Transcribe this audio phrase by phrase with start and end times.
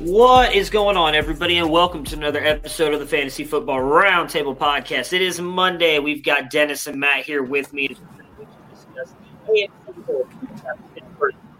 [0.00, 4.56] What is going on, everybody, and welcome to another episode of the Fantasy Football Roundtable
[4.56, 5.12] Podcast.
[5.12, 6.00] It is Monday.
[6.00, 9.14] We've got Dennis and Matt here with me to discuss
[9.46, 9.68] the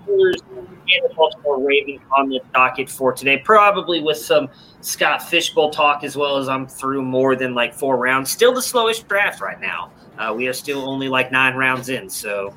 [0.08, 3.38] and Baltimore Ravens on the docket for today.
[3.38, 4.48] Probably with some
[4.80, 8.32] Scott Fish Bowl talk as well as I'm through more than like four rounds.
[8.32, 9.92] Still the slowest draft right now.
[10.18, 12.52] Uh, we are still only like nine rounds in, so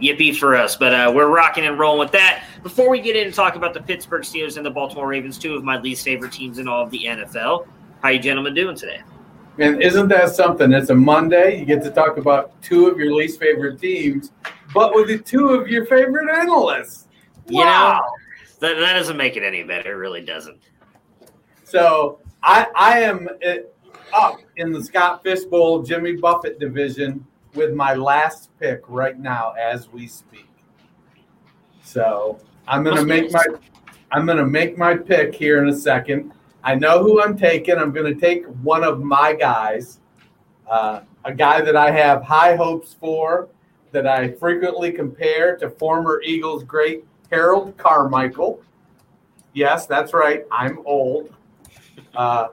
[0.00, 0.76] yippee for us.
[0.76, 2.44] But uh, we're rocking and rolling with that.
[2.62, 5.54] Before we get in and talk about the Pittsburgh Steelers and the Baltimore Ravens, two
[5.54, 7.66] of my least favorite teams in all of the NFL,
[8.02, 9.02] how you gentlemen doing today?
[9.58, 10.72] And isn't that something?
[10.72, 11.58] It's a Monday.
[11.58, 14.32] You get to talk about two of your least favorite teams,
[14.72, 17.06] but with the two of your favorite analysts.
[17.48, 18.00] You know,
[18.60, 19.92] that, that doesn't make it any better.
[19.92, 20.58] It really doesn't.
[21.64, 23.54] So I I am uh,
[24.14, 29.52] up in the Scott Fish Bowl Jimmy Buffett division with my last pick right now
[29.52, 30.48] as we speak.
[31.82, 33.44] So I'm gonna make my
[34.10, 36.32] I'm gonna make my pick here in a second.
[36.64, 37.76] I know who I'm taking.
[37.76, 40.00] I'm gonna take one of my guys,
[40.70, 43.48] uh, a guy that I have high hopes for,
[43.92, 48.62] that I frequently compare to former Eagles great Harold Carmichael.
[49.54, 50.44] Yes, that's right.
[50.50, 51.32] I'm old.
[52.14, 52.48] Uh,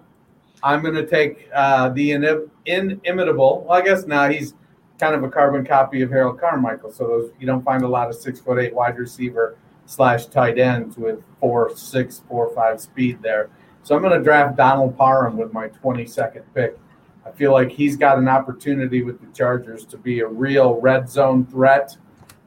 [0.62, 3.66] I'm going to take uh, the inim- inimitable.
[3.68, 4.54] Well, I guess now he's
[5.00, 6.92] kind of a carbon copy of Harold Carmichael.
[6.92, 10.60] So those, you don't find a lot of six foot eight wide receiver slash tight
[10.60, 13.50] ends with four six four five speed there.
[13.82, 16.78] So I'm going to draft Donald Parham with my 22nd pick.
[17.26, 21.10] I feel like he's got an opportunity with the Chargers to be a real red
[21.10, 21.98] zone threat.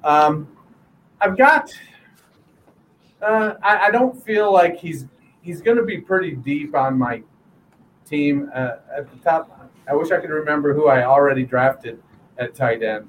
[0.04, 0.48] Um,
[1.20, 1.72] I've got.
[3.20, 5.06] Uh, I, I don't feel like he's
[5.40, 7.22] he's going to be pretty deep on my
[8.04, 9.70] team uh, at the top.
[9.88, 12.02] I wish I could remember who I already drafted
[12.38, 13.08] at tight end.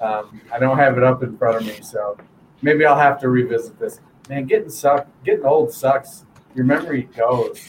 [0.00, 2.16] Um, I don't have it up in front of me, so
[2.62, 4.00] maybe I'll have to revisit this.
[4.28, 6.24] Man, getting suck, getting old sucks.
[6.54, 7.62] Your memory goes.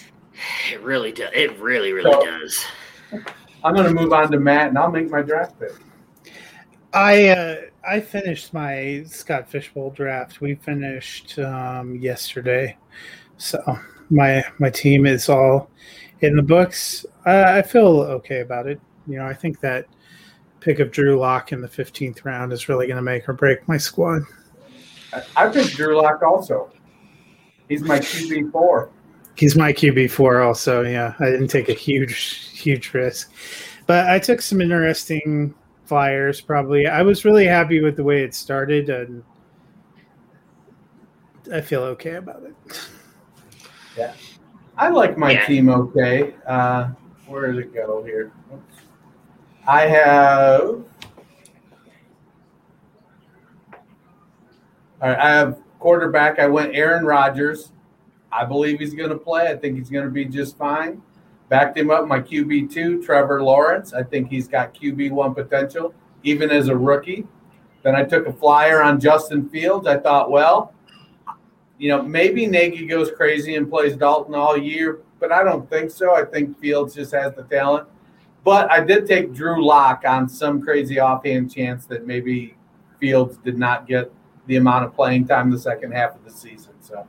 [0.71, 1.29] It really does.
[1.33, 2.65] It really, really So- does.
[3.63, 5.73] I'm going to move on to Matt, and I'll make my draft pick.
[6.93, 7.55] I uh,
[7.87, 10.41] I finished my Scott Fish Bowl draft.
[10.41, 12.77] We finished um, yesterday,
[13.37, 13.61] so
[14.09, 15.69] my my team is all
[16.21, 17.05] in the books.
[17.25, 18.79] Uh, I feel okay about it.
[19.07, 19.85] You know, I think that
[20.61, 23.67] pick of Drew Lock in the fifteenth round is really going to make or break
[23.67, 24.21] my squad.
[25.13, 26.71] I, I picked Drew Lock also.
[27.67, 28.89] He's my QB four.
[29.35, 30.83] He's my QB four also.
[30.83, 33.31] Yeah, I didn't take a huge huge risk,
[33.87, 35.53] but I took some interesting
[35.85, 36.39] flyers.
[36.39, 39.23] Probably, I was really happy with the way it started, and
[41.51, 42.55] I feel okay about it.
[43.97, 44.13] Yeah.
[44.77, 45.45] I like my Yeah.
[45.45, 46.33] team okay.
[46.47, 46.89] Uh,
[47.27, 48.31] where did it go here?
[48.53, 48.80] Oops.
[49.71, 50.61] I have.
[55.01, 56.39] All right, I have quarterback.
[56.39, 57.71] I went Aaron Rodgers.
[58.33, 59.47] I believe he's going to play.
[59.47, 61.01] I think he's going to be just fine.
[61.47, 62.05] Backed him up.
[62.05, 63.93] My QB two, Trevor Lawrence.
[63.93, 67.25] I think he's got QB one potential, even as a rookie.
[67.81, 69.87] Then I took a flyer on Justin Fields.
[69.87, 70.73] I thought, well,
[71.77, 75.91] you know, maybe Nagy goes crazy and plays Dalton all year, but I don't think
[75.91, 76.13] so.
[76.13, 77.87] I think Fields just has the talent.
[78.43, 82.55] But I did take Drew Lock on some crazy offhand chance that maybe
[82.99, 84.11] Fields did not get
[84.47, 86.73] the amount of playing time the second half of the season.
[86.79, 87.07] So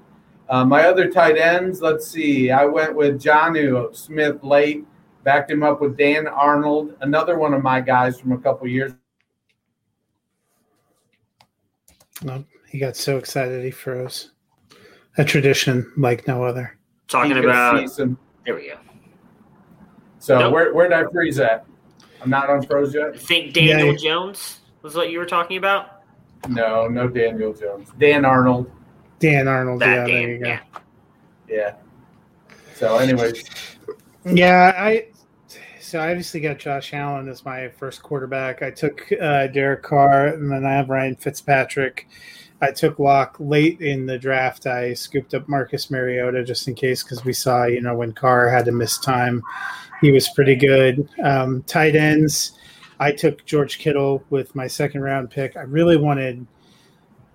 [0.48, 2.50] uh, my other tight ends, let's see.
[2.50, 4.84] I went with Jonnu Smith late,
[5.24, 8.92] backed him up with Dan Arnold, another one of my guys from a couple years.
[12.22, 14.30] Well, he got so excited he froze.
[15.18, 16.78] A tradition like no other.
[17.08, 18.76] Talking about see some- there we go.
[20.22, 20.52] So Nope.
[20.52, 21.66] where where did I freeze at?
[22.22, 23.18] I'm not on froze I yet.
[23.18, 23.96] think Daniel Yeah.
[23.96, 26.02] Jones was what you were talking about.
[26.48, 27.88] No, no Daniel Jones.
[27.98, 28.70] Dan Arnold.
[29.18, 29.80] Dan Arnold.
[29.80, 30.46] That yeah, there you go.
[30.46, 30.60] yeah.
[31.48, 31.74] Yeah.
[32.76, 33.42] So, anyways,
[34.24, 35.06] Yeah, I
[35.80, 38.62] so I obviously got Josh Allen as my first quarterback.
[38.62, 42.06] I took uh, Derek Carr, and then I have Ryan Fitzpatrick.
[42.60, 44.66] I took Lock late in the draft.
[44.68, 48.48] I scooped up Marcus Mariota just in case because we saw, you know, when Carr
[48.48, 49.42] had to miss time,
[50.02, 51.08] he was pretty good.
[51.24, 52.58] Um, tight ends,
[53.00, 55.56] I took George Kittle with my second round pick.
[55.56, 56.46] I really wanted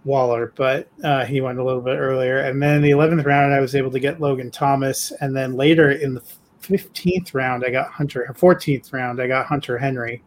[0.03, 2.39] Waller, but uh, he went a little bit earlier.
[2.39, 5.11] And then the 11th round, I was able to get Logan Thomas.
[5.21, 6.21] And then later in the
[6.61, 8.27] 15th round, I got Hunter.
[8.37, 10.23] 14th round, I got Hunter Henry.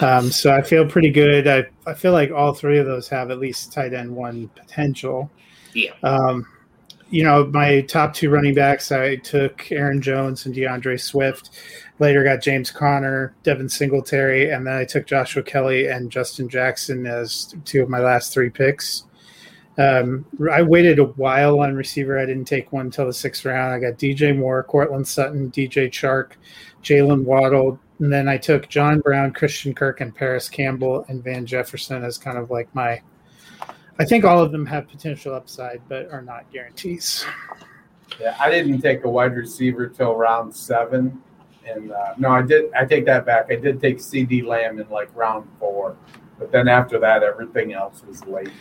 [0.00, 1.48] Um, so I feel pretty good.
[1.48, 5.30] I, I feel like all three of those have at least tight end one potential.
[5.72, 5.92] Yeah.
[6.02, 6.46] Um,
[7.10, 11.50] you know, my top two running backs, I took Aaron Jones and D'Andre Swift.
[11.98, 17.06] Later got James Conner, Devin Singletary, and then I took Joshua Kelley and Justin Jackson
[17.06, 19.04] as two of my last three picks.
[19.78, 22.18] Um, I waited a while on receiver.
[22.18, 23.74] I didn't take one until the sixth round.
[23.74, 26.32] I got DJ Moore, Courtland Sutton, DJ Chark,
[26.82, 31.46] Jaylen Waddle, and then I took John Brown, Christian Kirk, and Parris Campbell and Van
[31.46, 33.00] Jefferson as kind of like my.
[33.98, 37.24] I think all of them have potential upside, but are not guarantees.
[38.20, 41.22] yeah, I didn't take a wide receiver till round seven.
[41.66, 42.72] And uh, no, I did.
[42.74, 43.46] I take that back.
[43.50, 45.96] I did take CeeDee Lamb in like round four.
[46.38, 48.52] But then after that, everything else was late.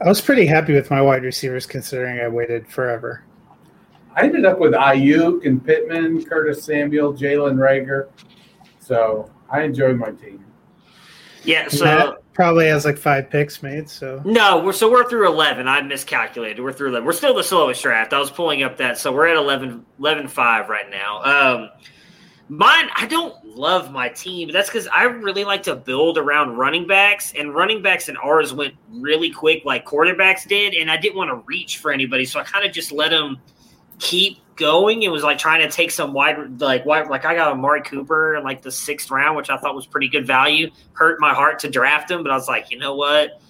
[0.00, 3.24] I was pretty happy with my wide receivers considering I waited forever.
[4.14, 8.08] I ended up with Aiyuk and Pittman, Curtis Samuel, Jalen Reagor.
[8.78, 10.44] So I enjoyed my team.
[11.48, 11.66] Yeah.
[11.68, 15.66] So Matt probably has like five picks made, so no, we're so we're through eleven.
[15.66, 16.62] I miscalculated.
[16.62, 17.06] We're through eleven.
[17.06, 18.12] We're still the slowest draft.
[18.12, 21.22] I was pulling up that, so we're at 11, 11-5 right now.
[21.22, 21.70] Um,
[22.50, 26.58] mine, I don't love my team, but that's because I really like to build around
[26.58, 30.98] running backs, and running backs and ours went really quick, like quarterbacks did, and I
[30.98, 33.38] didn't want to reach for anybody, so I kind of just let them
[33.98, 35.02] keep going.
[35.02, 38.36] It was like trying to take some wide, like wide, like I got Amari Cooper
[38.36, 40.70] in like the sixth round, which I thought was pretty good value.
[40.92, 43.40] Hurt my heart to draft him, but I was like, you know what?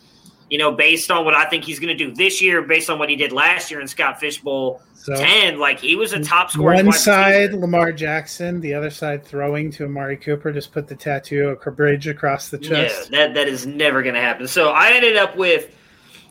[0.51, 2.99] You know, based on what I think he's going to do this year, based on
[2.99, 6.23] what he did last year in Scott Fish Bowl so ten, like he was a
[6.23, 6.75] top scorer.
[6.75, 10.53] one side Lamar Jackson, the other side throwing to Amari Cooper.
[10.53, 13.11] Just put the tattoo of a bridge across the chest.
[13.11, 14.49] Yeah, that that is never going to happen.
[14.49, 15.71] So I ended up with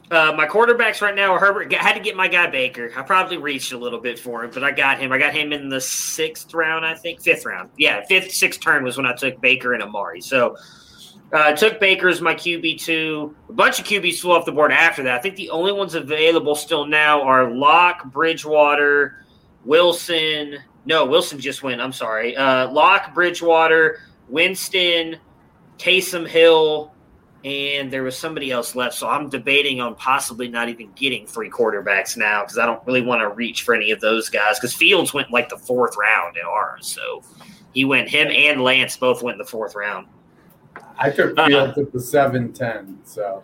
[0.09, 1.33] uh, my quarterbacks right now.
[1.33, 2.91] Are Herbert I had to get my guy Baker.
[2.95, 5.11] I probably reached a little bit for him, but I got him.
[5.11, 7.69] I got him in the sixth round, I think, fifth round.
[7.77, 10.21] Yeah, fifth, sixth turn was when I took Baker and Amari.
[10.21, 10.55] So
[11.33, 13.35] uh, I took Baker as my QB two.
[13.49, 15.19] A bunch of QBs flew off the board after that.
[15.19, 19.25] I think the only ones available still now are Lock, Bridgewater,
[19.65, 20.57] Wilson.
[20.85, 21.81] No, Wilson just went.
[21.81, 22.35] I'm sorry.
[22.37, 23.99] Uh, Lock, Bridgewater,
[24.29, 25.17] Winston,
[25.77, 26.93] Taysom Hill,
[27.43, 28.95] and there was somebody else left.
[28.95, 33.01] So I'm debating on possibly not even getting three quarterbacks now because I don't really
[33.01, 34.59] want to reach for any of those guys.
[34.59, 37.23] Because Fields went like the fourth round in ours, so
[37.73, 38.09] he went.
[38.09, 40.07] Him and Lance both went in the fourth round.
[40.97, 41.47] I took Uh-uh.
[41.47, 42.99] Fields at the seven ten.
[43.03, 43.43] So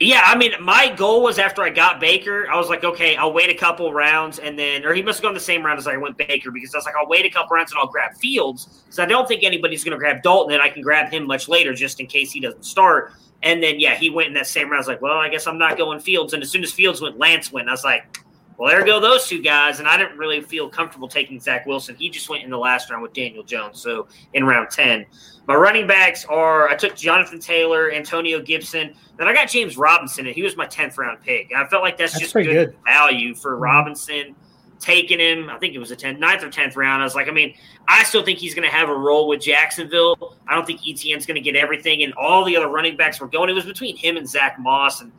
[0.00, 3.32] Yeah, I mean, my goal was after I got Baker, I was like, okay, I'll
[3.32, 5.86] wait a couple rounds and then, or he must have gone the same round as
[5.86, 8.14] I went Baker because I was like, I'll wait a couple rounds and I'll grab
[8.16, 11.28] Fields because I don't think anybody's going to grab Dalton and I can grab him
[11.28, 13.12] much later just in case he doesn't start.
[13.44, 14.76] And then, yeah, he went in that same round.
[14.76, 16.32] I was like, well, I guess I'm not going Fields.
[16.32, 17.68] And as soon as Fields went, Lance went.
[17.68, 18.23] I was like,
[18.56, 19.78] well, there go those two guys.
[19.78, 21.94] And I didn't really feel comfortable taking Zach Wilson.
[21.96, 23.80] He just went in the last round with Daniel Jones.
[23.80, 25.06] So in round 10.
[25.46, 28.94] My running backs are I took Jonathan Taylor, Antonio Gibson.
[29.18, 31.50] Then I got James Robinson, and he was my 10th round pick.
[31.50, 32.76] And I felt like that's, That's just good, good.
[32.84, 33.60] value for Mhm.
[33.60, 34.34] Robinson.
[34.80, 35.48] taking him.
[35.48, 37.00] I think it was a 10th, 9th or 10th round.
[37.00, 37.54] I was like, I mean,
[37.88, 40.36] I still think he's going to have a role with Jacksonville.
[40.46, 43.28] I don't think ETN's going to get everything, and all the other running backs were
[43.28, 43.48] going.
[43.48, 45.10] It was between him and Zach Moss, and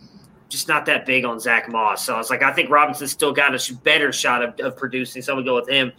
[0.49, 2.05] just not that big on Zach Moss.
[2.05, 5.21] So I was like, I think Robinson still got a better shot of, of producing,
[5.21, 5.91] so I'm to go with him.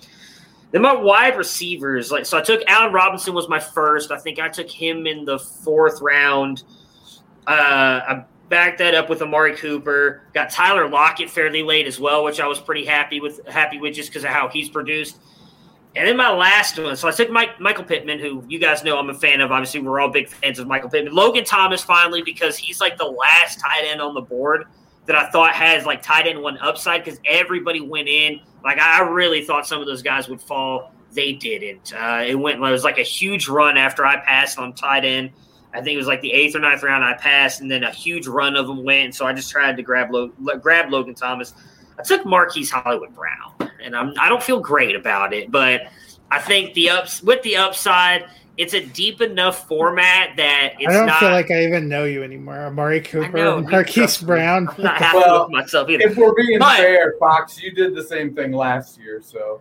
[0.71, 4.11] Then my wide receivers, like so, I took Allen Robinson was my first.
[4.11, 6.65] I think I took him in the fourth round.
[7.47, 10.23] Uh, I backed that up with Amari Cooper.
[10.35, 13.47] Got Tyler Lockett fairly late as well, which I was pretty happy with.
[13.47, 15.19] Happy with just because of how he's produced.
[15.97, 18.99] And then my last one, so I took Mike, Michael Pittman, who you guys know
[18.99, 19.51] I'm a fan of.
[19.51, 21.15] Obviously, we're all big fans of Michael Pittman.
[21.15, 24.67] Logan Thomas finally because he's like the last tight end on the board
[25.07, 28.41] that I thought has like tight end one upside because everybody went in.
[28.63, 30.93] Like I really thought some of those guys would fall.
[31.13, 31.95] They didn't.
[31.95, 32.59] Uh, it went.
[32.59, 35.31] It was like a huge run after I passed on tight end.
[35.73, 37.91] I think it was like the eighth or ninth round I passed, and then a
[37.91, 39.15] huge run of them went.
[39.15, 40.11] So I just tried to grab
[40.61, 41.55] grab Logan Thomas.
[41.99, 45.83] I took Marquise Hollywood Brown, and I'm, I don't feel great about it, but
[46.31, 48.27] I think the ups with the upside
[48.59, 52.05] it's a deep enough format that it's I don't not, feel like I even know
[52.05, 52.57] you anymore.
[52.57, 54.69] Amari Cooper, Marquise Brown.
[54.69, 56.07] I'm not happy Well, with myself either.
[56.07, 59.61] If we're being But- fair, Fox, you did the same thing last year, so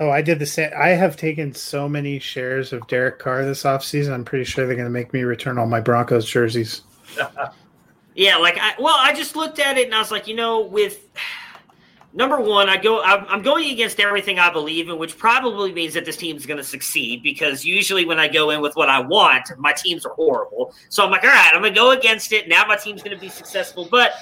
[0.00, 0.70] Oh, I did the same.
[0.76, 4.12] I have taken so many shares of Derek Carr this offseason.
[4.14, 6.82] I'm pretty sure they're going to make me return all my Broncos jerseys.
[8.14, 10.60] Yeah, like I well, I just looked at it and I was like, you know,
[10.60, 11.08] with
[12.14, 16.04] number one, I go, I'm, going against everything I believe in, which probably means that
[16.04, 19.00] this team is going to succeed because usually when I go in with what I
[19.00, 20.74] want, my teams are horrible.
[20.88, 22.48] So I'm like, all right, I'm going to go against it.
[22.48, 24.12] Now my team's going to be successful, but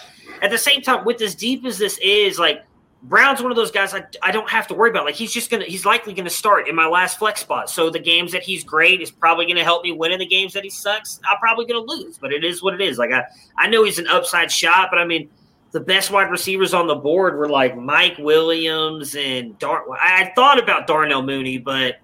[0.43, 2.65] at the same time, with as deep as this is, like.
[3.03, 5.07] Brown's one of those guys I, I don't have to worry about.
[5.07, 7.71] Like he's just gonna he's likely gonna start in my last flex spot.
[7.71, 10.13] So the games that he's great is probably gonna help me win.
[10.13, 12.19] In the games that he sucks, I'm probably gonna lose.
[12.19, 12.99] But it is what it is.
[12.99, 13.25] Like I
[13.57, 15.31] I know he's an upside shot, but I mean
[15.73, 19.85] the best wide receivers on the board were like Mike Williams and Dar.
[19.93, 21.97] I I thought about Darnell Mooney, but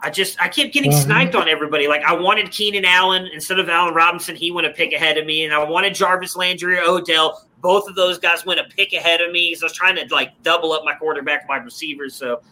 [0.00, 1.02] I just I kept getting Mhm.
[1.02, 1.88] sniped on everybody.
[1.88, 4.36] Like I wanted Keenan Allen instead of Allen Robinson.
[4.36, 7.46] He went a pick ahead of me, and I wanted Jarvis Landry or Odell.
[7.60, 9.54] Both of those guys went a pick ahead of me.
[9.54, 12.14] So I was trying to like double up my quarterback wide receivers.
[12.14, 12.42] So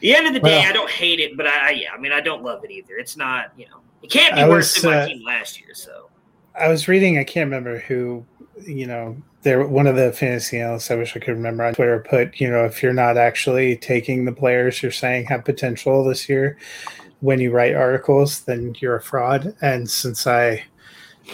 [0.00, 1.98] the end of the day, Well- I don't hate it, but I, I yeah, I
[1.98, 2.96] mean I don't love it either.
[2.96, 5.60] It's not you know it can't be I worse was, than my uh, team last
[5.60, 5.74] year.
[5.74, 6.08] So
[6.58, 8.24] I was reading, I can't remember who,
[8.66, 12.04] you know, there one of the fantasy analysts I wish I could remember on Twitter
[12.08, 16.28] put, you know, if you're not actually taking the players you're saying have potential this
[16.28, 16.58] year
[17.20, 19.54] when you write articles, then you're a fraud.
[19.60, 20.64] And since I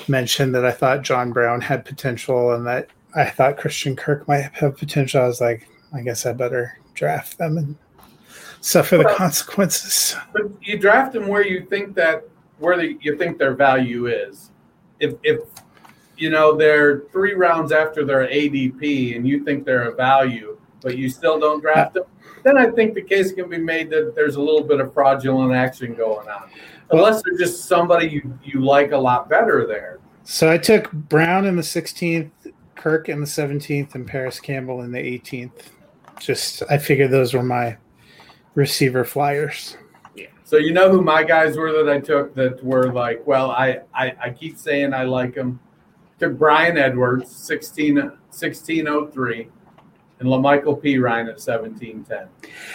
[0.09, 4.51] mentioned that I thought John Brown had potential and that I thought Christian Kirk might
[4.55, 7.77] have potential, I was like, I guess I better draft them and
[8.61, 10.17] suffer the consequences.
[10.33, 12.25] but you draft them where you think that
[12.59, 14.51] where the, you think their value is.
[15.01, 15.41] If if
[16.17, 20.97] you know they're three rounds after their ADP and you think they're a value, but
[20.97, 22.05] you still don't draft them,
[22.45, 25.53] then I think the case can be made that there's a little bit of fraudulent
[25.53, 26.51] action going on.
[26.91, 29.99] Unless they're just somebody you, you like a lot better there.
[30.25, 32.31] So I took Brown in the 16th,
[32.77, 35.71] Kirk in the 17th, and Parris Campbell in the 18th.
[36.21, 37.77] Just I figured those were my
[38.55, 39.77] receiver flyers.
[40.15, 40.27] Yeah.
[40.45, 43.81] So you know who my guys were that I took that were like, well, I,
[43.95, 45.59] I, I keep saying I like them.
[46.25, 49.49] Took Bryan Edwards, 16, 1603,
[50.21, 52.29] and La'Mical Perine at 1710.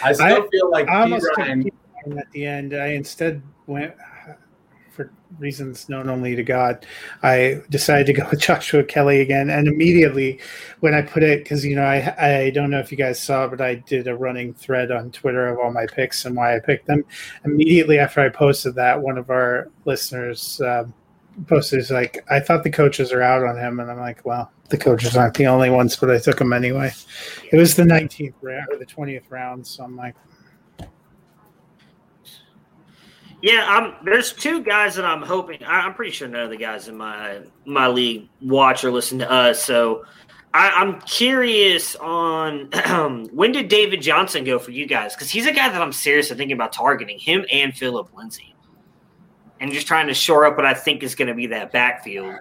[0.04, 1.18] I still I- feel like I P.
[1.36, 1.64] Ryan.
[1.64, 1.72] P.
[2.06, 2.74] Ryan at the end.
[2.74, 3.92] I instead went
[4.92, 6.86] for reasons known only to God.
[7.24, 10.38] I decided to go with Joshua Kelley again, and immediately
[10.78, 13.48] when I put it, because you know I I don't know if you guys saw,
[13.48, 16.60] but I did a running thread on Twitter of all my picks and why I
[16.60, 17.04] picked them.
[17.44, 20.60] Immediately after I posted that, one of our listeners.
[20.60, 20.94] Um,
[21.46, 24.50] posted is like I thought the coaches are out on him, and I'm like, well,
[24.68, 26.92] the coaches aren't the only ones, but I took him anyway.
[27.52, 30.14] It was the 19th round or the 20th round, so I'm like,
[33.42, 34.04] Yeah, I'm.
[34.04, 35.64] There's two guys that I'm hoping.
[35.64, 39.18] I, I'm pretty sure none of the guys in my my league watch or listen
[39.20, 39.64] to us.
[39.64, 40.04] So
[40.52, 42.70] I, I'm curious on
[43.32, 45.14] when did David Johnson go for you guys?
[45.14, 48.54] Because he's a guy that I'm seriously thinking about targeting him and Philip Lindsay,
[49.60, 52.34] and just trying to shore up what I think is going to be that backfield.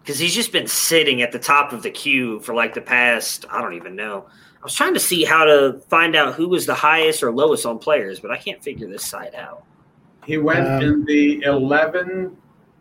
[0.00, 3.44] Because he's just been sitting at the top of the queue for like the past.
[3.50, 4.26] I don't even know.
[4.60, 7.66] I was trying to see how to find out who was the highest or lowest
[7.66, 9.64] on players, but I can't figure this side out.
[10.24, 12.36] He went Um, in the 11,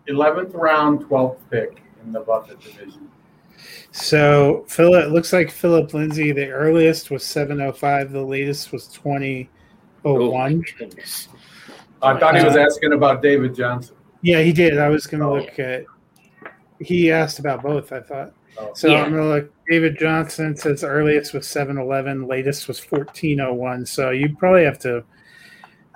[0.09, 3.09] 11th round, 12th pick in the Buffett division.
[3.91, 8.71] So Philip it looks like Philip Lindsay, the earliest was seven oh five, the latest
[8.71, 9.49] was twenty
[10.05, 10.63] oh Oh, one.
[12.01, 12.17] My goodness.
[12.17, 13.95] I thought he was Uh, asking about David Johnson.
[14.21, 14.77] Yeah, he did.
[14.79, 15.85] I was gonna Oh, look at
[16.79, 18.33] he asked about both, I thought.
[18.75, 19.03] So Yeah.
[19.03, 19.51] I'm gonna look.
[19.69, 23.85] David Johnson says earliest was 7-Eleven, latest was 1401.
[23.85, 25.03] So you probably have to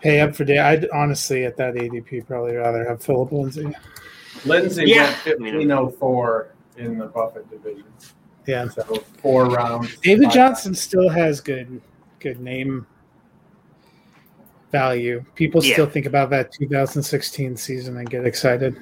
[0.01, 0.58] pay up for day.
[0.60, 3.72] I'd honestly at that ADP probably rather have Philip Lindsay.
[4.46, 5.03] Lindsay Yeah.
[5.03, 7.84] went 1504 in the Buffett division.
[8.48, 8.67] Yeah.
[8.70, 8.84] So
[9.22, 9.98] four rounds.
[9.98, 11.81] David five Johnson still has good
[12.20, 12.86] good name
[14.71, 15.23] value.
[15.35, 15.73] People Yeah.
[15.73, 18.75] still think about that 2016 season and get excited.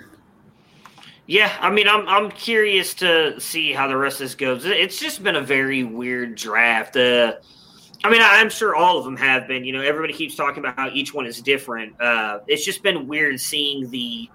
[1.26, 4.66] Yeah, I mean, I'm I'm curious to see how the rest of this goes.
[4.66, 6.98] It's just been a very weird draft.
[6.98, 7.34] Uh,
[8.04, 9.64] I mean, I'm sure all of them have been.
[9.64, 12.00] You know, everybody keeps talking about how each one is different.
[12.02, 14.28] Uh, it's just been weird seeing the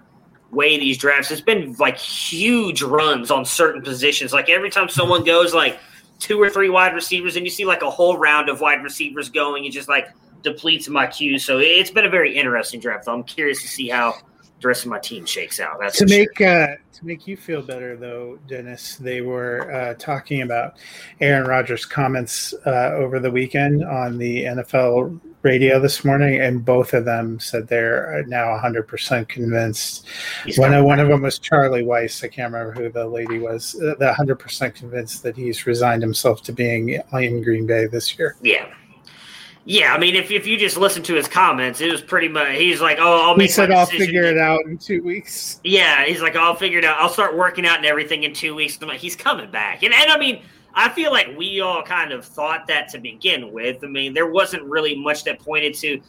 [0.51, 1.31] way these drafts.
[1.31, 4.31] It's been like huge runs on certain positions.
[4.31, 5.79] Like every time someone goes like
[6.19, 9.27] two or three wide receivers, and you see like a whole round of wide receivers
[9.29, 10.07] going, it just like
[10.45, 11.37] depletes my queue.
[11.37, 13.09] So it's been a very interesting draft.
[13.09, 14.15] I'm curious to see how
[14.61, 15.77] the rest of my team shakes out.
[15.81, 16.19] That's to for sure.
[16.19, 20.77] make uh, to make you feel better, though, Dennis, they were uh, talking about
[21.19, 26.93] Aaron Rodgers' comments uh, over the weekend on the NFL radio this morning, and both
[26.93, 30.07] of them said they're now 100 percent convinced.
[30.45, 32.23] He's One, coming one of them was Charlie Weis.
[32.23, 33.75] I can't remember who the lady was.
[33.75, 38.17] Uh, the 100 percent convinced that he's resigned himself to being in Green Bay this
[38.17, 38.37] year.
[38.41, 38.67] Yeah.
[39.67, 42.55] Yeah, I mean, if, if you just listen to his comments, it was pretty much.
[42.55, 46.21] He's like, "Oh, I'll He said, "I'll figure it out in two weeks." Yeah, he's
[46.21, 46.99] like, "I'll figure it out.
[46.99, 49.91] I'll start working out and everything in two weeks." I'm like, he's coming back, and
[49.91, 50.43] and I mean,
[50.75, 53.83] I feel like we all kind of thought that to begin with.
[53.83, 55.99] I mean, there wasn't really much that pointed to.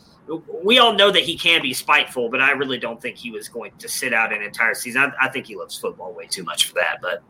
[0.63, 3.49] We all know that he can be spiteful, but I really don't think he was
[3.49, 5.01] going to sit out an entire season.
[5.03, 6.99] I, I think he loves football way too much for that.
[7.01, 7.23] But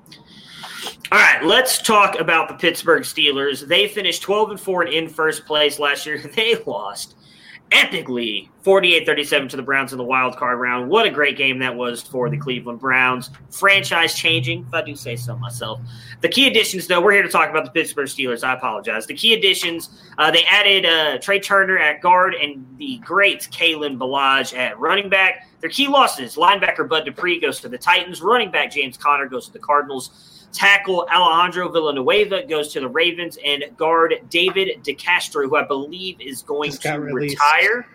[1.13, 3.67] all right, let's talk about the Pittsburgh Steelers.
[3.67, 6.21] They finished 12 and 4 and in first place last year.
[6.37, 7.15] They lost
[7.71, 10.89] epically 48-37 to the Browns in the wild card round.
[10.89, 13.31] What a great game that was for the Cleveland Browns.
[13.51, 15.81] Franchise changing, if I do say so myself.
[16.21, 18.45] The key additions, though, we're here to talk about the Pittsburgh Steelers.
[18.45, 19.07] I apologize.
[19.07, 23.99] The key additions, uh, they added uh, Trai Turner at guard and the great Kalen
[23.99, 25.49] Ballage at running back.
[25.61, 28.23] Their key losses, linebacker Bud Dupree goes to the Titans.
[28.23, 30.36] Running back James Conner goes to the Cardinals.
[30.57, 36.43] Tackle Alejandro Villanueva goes to the Ravens, and guard David DeCastro, who I believe is
[36.43, 37.87] going Just to retire.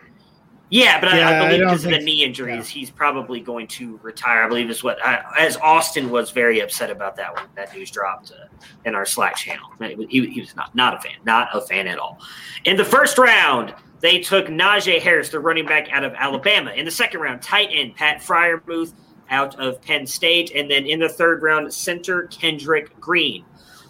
[0.69, 3.41] Yeah, but I, Yeah, I I believe don't because of the knee injuries, he's probably
[3.41, 4.43] going to retire.
[4.43, 7.91] I believe is what, I, as Austin was very upset about that when that news
[7.91, 8.45] dropped uh,
[8.85, 9.67] in our Slack channel.
[9.79, 12.19] He, he was not not a fan, not a fan at all.
[12.63, 16.71] In the first round, they took Najee Harris, the running back out of Alabama.
[16.71, 18.93] In the second round, tight end Pat Freiermuth
[19.31, 23.43] out of Penn State, and then in the third round, center Kendrick Green.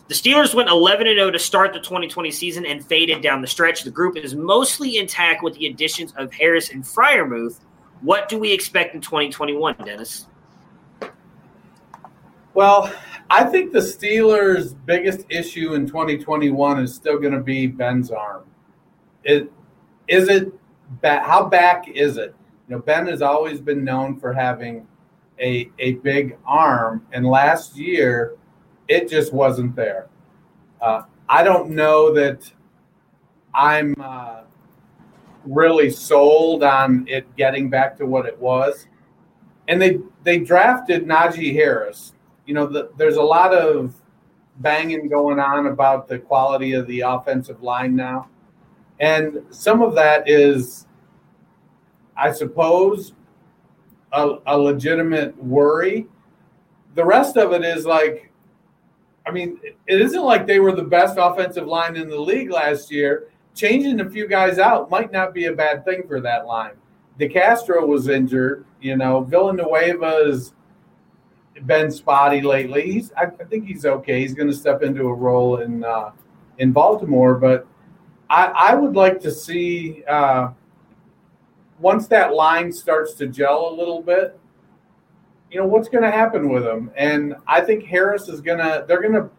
[0.08, 3.84] The Steelers went 11 0 to start the 2020 season and faded down the stretch.
[3.84, 7.60] The group is mostly intact with the additions of Harris and Freiermuth.
[8.02, 10.28] What do we expect in 2021, Dennis?
[12.54, 12.94] Well,
[13.30, 18.44] I think the Steelers' biggest issue in 2021 is still going to be Ben's arm.
[19.24, 19.52] It
[20.08, 20.52] is it
[21.04, 22.36] how back is it?
[22.68, 24.86] You know, Ben has always been known for having
[25.42, 28.36] a a big arm, and last year
[28.88, 30.08] it just wasn't there.
[30.82, 32.52] Uh, I don't know that
[33.54, 34.42] I'm uh,
[35.46, 38.88] really sold on it getting back to what it was.
[39.68, 42.14] And they they drafted Najee Harris.
[42.46, 43.96] You know, the, there's a lot of
[44.58, 48.28] banging going on about the quality of the offensive line now,
[49.00, 50.88] and some of that is,
[52.18, 53.14] I suppose,
[54.12, 56.08] a, a legitimate worry.
[56.96, 58.32] The rest of it is like,
[59.26, 62.92] I mean, it isn't like they were the best offensive line in the league last
[62.92, 63.28] year.
[63.54, 66.74] Changing a few guys out might not be a bad thing for that line.
[67.20, 68.66] DeCastro was injured.
[68.82, 70.54] You know, Villanueva has
[71.66, 72.94] been spotty lately.
[72.94, 74.22] He's, I, think he's okay.
[74.22, 76.12] He's going to step into a role in uh,
[76.58, 77.68] in Baltimore, but
[78.30, 80.50] I, I would like to see uh,
[81.82, 84.40] once that line starts to gel a little bit.
[85.50, 86.92] You know what's going to happen with them.
[86.96, 88.86] and I think Harris is going to.
[88.88, 89.30] They're going to.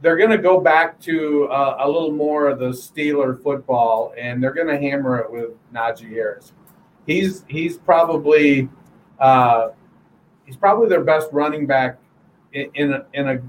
[0.00, 4.42] They're going to go back to uh, a little more of the Steeler football, and
[4.42, 6.52] they're going to hammer it with Najee Harris.
[7.06, 8.68] He's he's probably
[9.20, 9.70] uh,
[10.46, 11.98] he's probably their best running back
[12.52, 13.42] in in a, in a,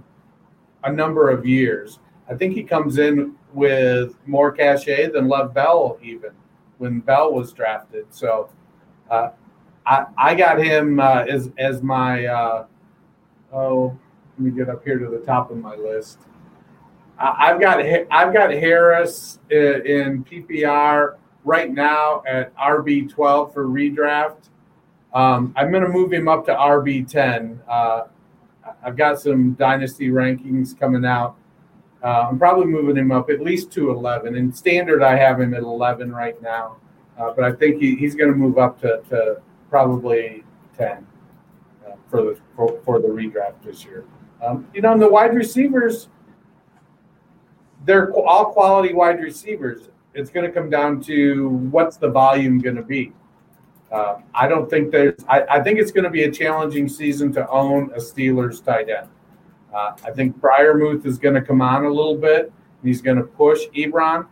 [0.84, 2.00] a number of years.
[2.30, 6.32] I think he comes in with more cachet than Lev Bell even
[6.84, 8.06] when Bell was drafted.
[8.10, 8.50] So
[9.10, 9.30] uh,
[9.86, 12.66] I I got him uh, as as my uh,
[13.54, 13.98] oh
[14.38, 16.20] let me get up here to the top of my list.
[17.18, 17.80] I- I've got
[18.12, 21.16] I've got Harris i- in PPR
[21.46, 24.50] right now at RB twelve for redraft.
[25.14, 27.62] Um, I'm going to move him up to RB ten.
[27.70, 28.04] Uh,
[28.84, 31.36] I've got some dynasty rankings coming out.
[32.04, 34.36] Uh, I'm probably moving him up at least to 11.
[34.36, 36.78] In standard, I have him at 11 right now,
[37.18, 40.44] uh, but I think he, he's going to move up to, to probably
[40.78, 41.08] 10
[41.88, 44.04] uh, for the for, for, the redraft this year.
[44.44, 46.10] Um, you know, and the wide receivers,
[47.86, 49.90] they're all quality wide receivers.
[50.14, 53.14] It's going to come down to what's the volume going to be.
[53.92, 55.24] Uh, I don't think there's.
[55.30, 58.90] I, I think it's going to be a challenging season to own a Steelers tight
[58.90, 59.08] end.
[59.74, 62.52] Uh, I think Freiermuth is going to come on a little bit.
[62.84, 64.28] He's going to push Ebron,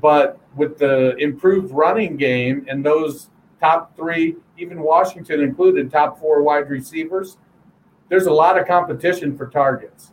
[0.00, 6.42] but with the improved running game and those top three, even Washington included, top four
[6.42, 7.36] wide receivers,
[8.08, 10.12] there's a lot of competition for targets.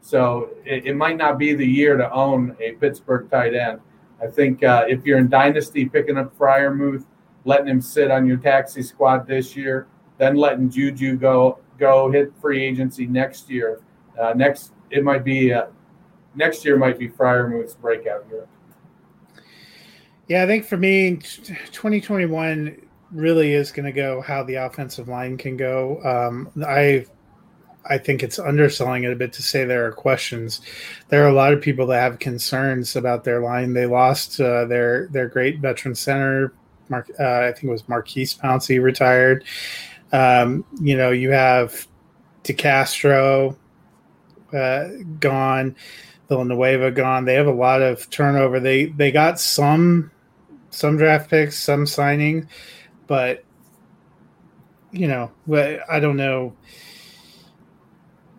[0.00, 3.80] So it, it might not be the year to own a Pittsburgh tight end.
[4.22, 7.04] I think uh, if you're in Dynasty, picking up Freiermuth
[7.46, 9.86] letting him sit on your taxi squad this year,
[10.18, 13.80] then letting Juju go go hit free agency next year.
[14.18, 15.66] Uh, next, it might be uh,
[16.34, 18.46] next year might be Freiermuth's breakout year.
[20.28, 25.36] Yeah, I think for me, 2021 really is going to go how the offensive line
[25.36, 26.02] can go.
[26.02, 27.06] Um, I
[27.88, 30.60] I think it's underselling it a bit to say there are questions.
[31.08, 33.74] There are a lot of people that have concerns about their line.
[33.74, 36.52] They lost uh, their their great veteran center
[36.88, 39.44] Mark, uh, I think it was Maurkice Pouncey retired.
[40.12, 41.86] Um, you know, you have
[42.44, 43.56] DeCastro
[44.52, 44.88] uh,
[45.20, 45.76] gone,
[46.28, 47.24] Villanueva gone.
[47.24, 48.60] They have a lot of turnover.
[48.60, 50.10] They they got some
[50.70, 52.48] some draft picks, some signing,
[53.06, 53.44] but
[54.92, 55.30] you know,
[55.90, 56.56] I don't know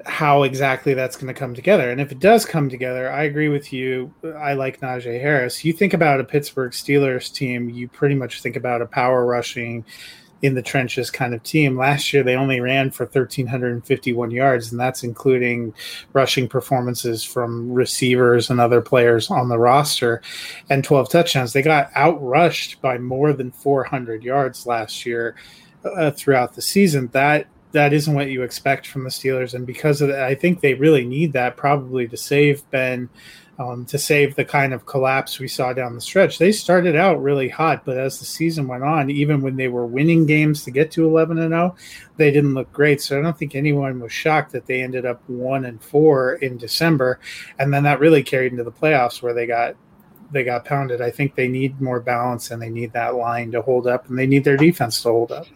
[0.05, 1.91] how exactly that's going to come together.
[1.91, 4.13] And if it does come together, I agree with you.
[4.37, 5.65] I like Najee Harris.
[5.65, 9.85] You think about a Pittsburgh Steelers team, you pretty much think about a power rushing
[10.41, 11.77] in the trenches kind of team.
[11.77, 15.73] Last year, they only ran for 1,351 yards, and that's including
[16.13, 20.21] rushing performances from receivers and other players on the roster
[20.69, 21.53] and 12 touchdowns.
[21.53, 25.35] They got outrushed by more than 400 yards last year
[25.83, 27.09] uh, throughout the season.
[27.13, 30.61] That that isn't what you expect from the Steelers, and because of that, I think
[30.61, 33.09] they really need that probably to save Ben,
[33.59, 36.37] um, to save the kind of collapse we saw down the stretch.
[36.37, 39.85] They started out really hot, but as the season went on, even when they were
[39.85, 41.81] winning games to get to eleven and zero, oh,
[42.17, 43.01] they didn't look great.
[43.01, 46.57] So I don't think anyone was shocked that they ended up one and four in
[46.57, 47.19] December,
[47.57, 49.75] and then that really carried into the playoffs where they got
[50.31, 51.01] they got pounded.
[51.01, 54.19] I think they need more balance and they need that line to hold up, and
[54.19, 55.47] they need their defense to hold up.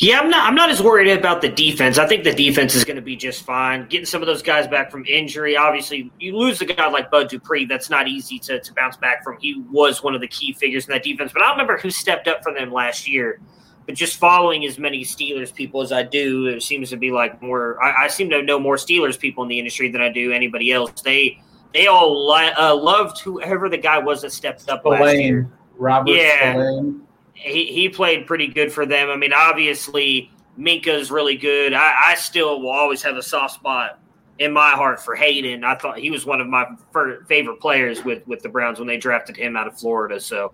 [0.00, 0.48] Yeah, I'm not.
[0.48, 1.98] I'm not as worried about the defense.
[1.98, 3.86] I think the defense is going to be just fine.
[3.88, 5.58] Getting some of those guys back from injury.
[5.58, 7.66] Obviously, you lose a guy like Bud Dupree.
[7.66, 9.36] That's not easy to, to bounce back from.
[9.40, 11.32] He was one of the key figures in that defense.
[11.34, 13.42] But I don't remember who stepped up for them last year.
[13.84, 17.42] But just following as many Steelers people as I do, it seems to be like
[17.42, 17.82] more.
[17.84, 20.72] I, I seem to know more Steelers people in the industry than I do anybody
[20.72, 21.02] else.
[21.02, 21.42] They
[21.74, 25.50] they all li- uh, loved whoever the guy was that stepped up Spillane, last year.
[25.76, 26.52] Robert yeah.
[26.52, 27.02] Spillane
[27.40, 29.08] he, he played pretty good for them.
[29.08, 31.72] I mean, obviously Minkah's really good.
[31.72, 33.98] I, I still will always have a soft spot
[34.38, 35.64] in my heart for Haden.
[35.64, 36.66] I thought he was one of my
[37.28, 40.20] favorite players with with the Browns when they drafted him out of Florida.
[40.20, 40.52] So.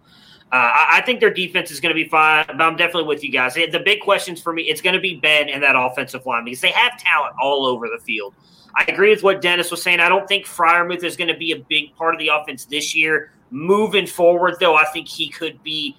[0.53, 3.25] Uh, I, I, think their defense is going to be fine, but I'm definitely with
[3.25, 3.55] you guys.
[3.55, 6.61] The big questions for me, it's going to be Ben and that offensive line because
[6.61, 8.33] they have talent all over the field.
[8.77, 9.99] I agree with what Dennis was saying.
[9.99, 12.94] I don't think Freiermuth is going to be a big part of the offense this
[12.94, 13.33] year.
[13.51, 15.96] Moving forward, though, I think he could be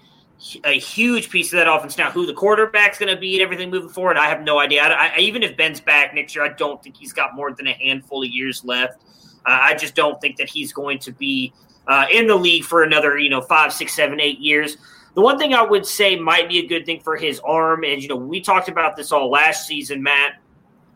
[0.63, 1.97] a huge piece of that offense.
[1.97, 4.83] Now, who the quarterback's going to be and everything moving forward, I have no idea.
[4.83, 7.67] I, I, even if Ben's back next year, I don't think he's got more than
[7.67, 9.01] a handful of years left.
[9.45, 11.53] Uh, I just don't think that he's going to be
[11.87, 14.77] uh, in the league for another, you know, five, six, seven, eight years.
[15.15, 18.01] The one thing I would say might be a good thing for his arm, and
[18.01, 20.33] you know, we talked about this all last season, Matt.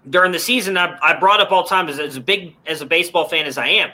[0.10, 2.86] During the season, I, I brought up all time as, as a big as a
[2.86, 3.90] baseball fan as I am.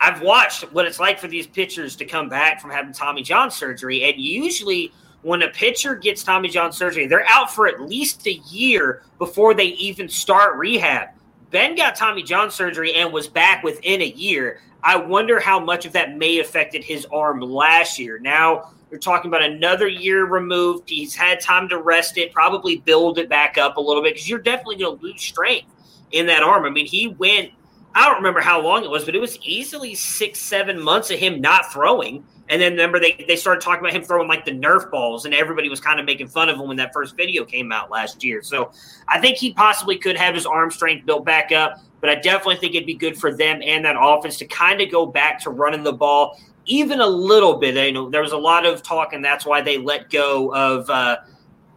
[0.00, 3.50] I've watched what it's like for these pitchers to come back from having Tommy John
[3.50, 8.26] surgery, and usually when a pitcher gets Tommy John surgery, they're out for at least
[8.26, 11.08] a year before they even start rehab.
[11.50, 14.60] Ben got Tommy John surgery and was back within a year.
[14.82, 18.18] I wonder how much of that may affected his arm last year.
[18.18, 20.90] Now you're talking about another year removed.
[20.90, 24.28] He's had time to rest it, probably build it back up a little bit because
[24.28, 25.68] you're definitely going to lose strength
[26.12, 26.64] in that arm.
[26.66, 27.50] I mean, he went
[27.94, 31.18] I don't remember how long it was, but it was easily six, seven months of
[31.18, 32.24] him not throwing.
[32.48, 35.34] And then remember they, they started talking about him throwing like the Nerf balls, and
[35.34, 38.24] everybody was kind of making fun of him when that first video came out last
[38.24, 38.42] year.
[38.42, 38.72] So
[39.08, 42.56] I think he possibly could have his arm strength built back up, but I definitely
[42.56, 45.50] think it'd be good for them and that offense to kind of go back to
[45.50, 47.76] running the ball even a little bit.
[47.76, 50.90] You know, there was a lot of talk, and that's why they let go of
[50.90, 51.18] uh,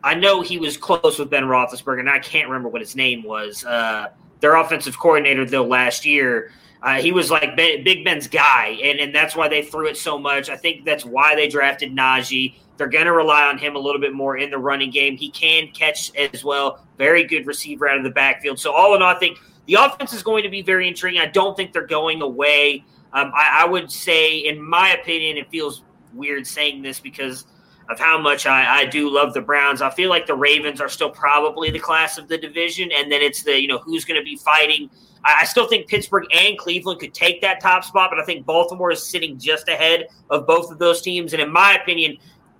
[0.03, 3.23] I know he was close with Ben Roethlisberger, and I can't remember what his name
[3.23, 3.65] was.
[3.65, 4.07] Uh,
[4.39, 6.51] their offensive coordinator, though, last year.
[6.81, 9.97] Uh, he was like ben, Big Ben's guy, and, and that's why they threw it
[9.97, 10.49] so much.
[10.49, 12.55] I think that's why they drafted Najee.
[12.77, 15.17] They're going to rely on him a little bit more in the running game.
[15.17, 16.85] He can catch as well.
[16.97, 18.59] Very good receiver out of the backfield.
[18.59, 21.19] So, all in all, I think the offense is going to be very intriguing.
[21.19, 22.85] I don't think they're going away.
[23.13, 27.45] Um, I, I, would say, in my opinion, it feels weird saying this because
[27.89, 29.81] of how much I, I, do love the Browns.
[29.81, 33.21] I feel like the Ravens are still probably the class of the division, and then
[33.21, 34.89] it's the you know who's going to be fighting.
[35.23, 38.45] I, I still think Pittsburgh and Cleveland could take that top spot, but I think
[38.45, 41.33] Baltimore is sitting just ahead of both of those teams.
[41.33, 42.17] And in my opinion,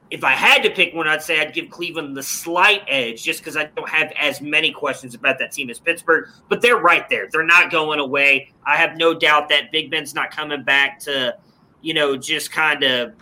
[0.10, 3.40] if I had to pick one, I'd say I'd give Cleveland the slight edge just
[3.40, 6.30] because I don't have as many questions about that team as Pittsburgh.
[6.48, 7.28] But they're right there.
[7.30, 8.54] They're not going away.
[8.66, 11.36] I have no doubt that Big Ben's not coming back to,
[11.82, 13.14] you know, just kind of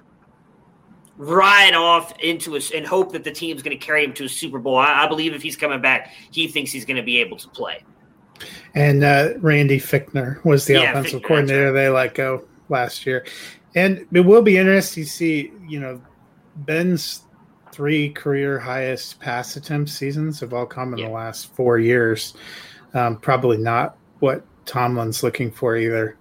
[1.18, 4.30] ride off into us and hope that the team's going to carry him to a
[4.30, 4.78] Super Bowl.
[4.78, 7.48] I, I, believe if he's coming back, he thinks he's going to be able to
[7.50, 7.84] play.
[8.74, 11.72] And uh, Randy Fichtner was the yeah, offensive Fichtner, coordinator right.
[11.72, 13.26] they let go last year.
[13.76, 16.02] And it will be interesting to see, you know,
[16.58, 17.24] Ben's
[17.72, 21.08] three career highest pass attempt seasons have all come in yeah.
[21.08, 22.34] the last four years.
[22.94, 26.18] Um, probably not what Tomlin's looking for either.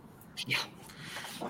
[0.47, 0.59] Yeah.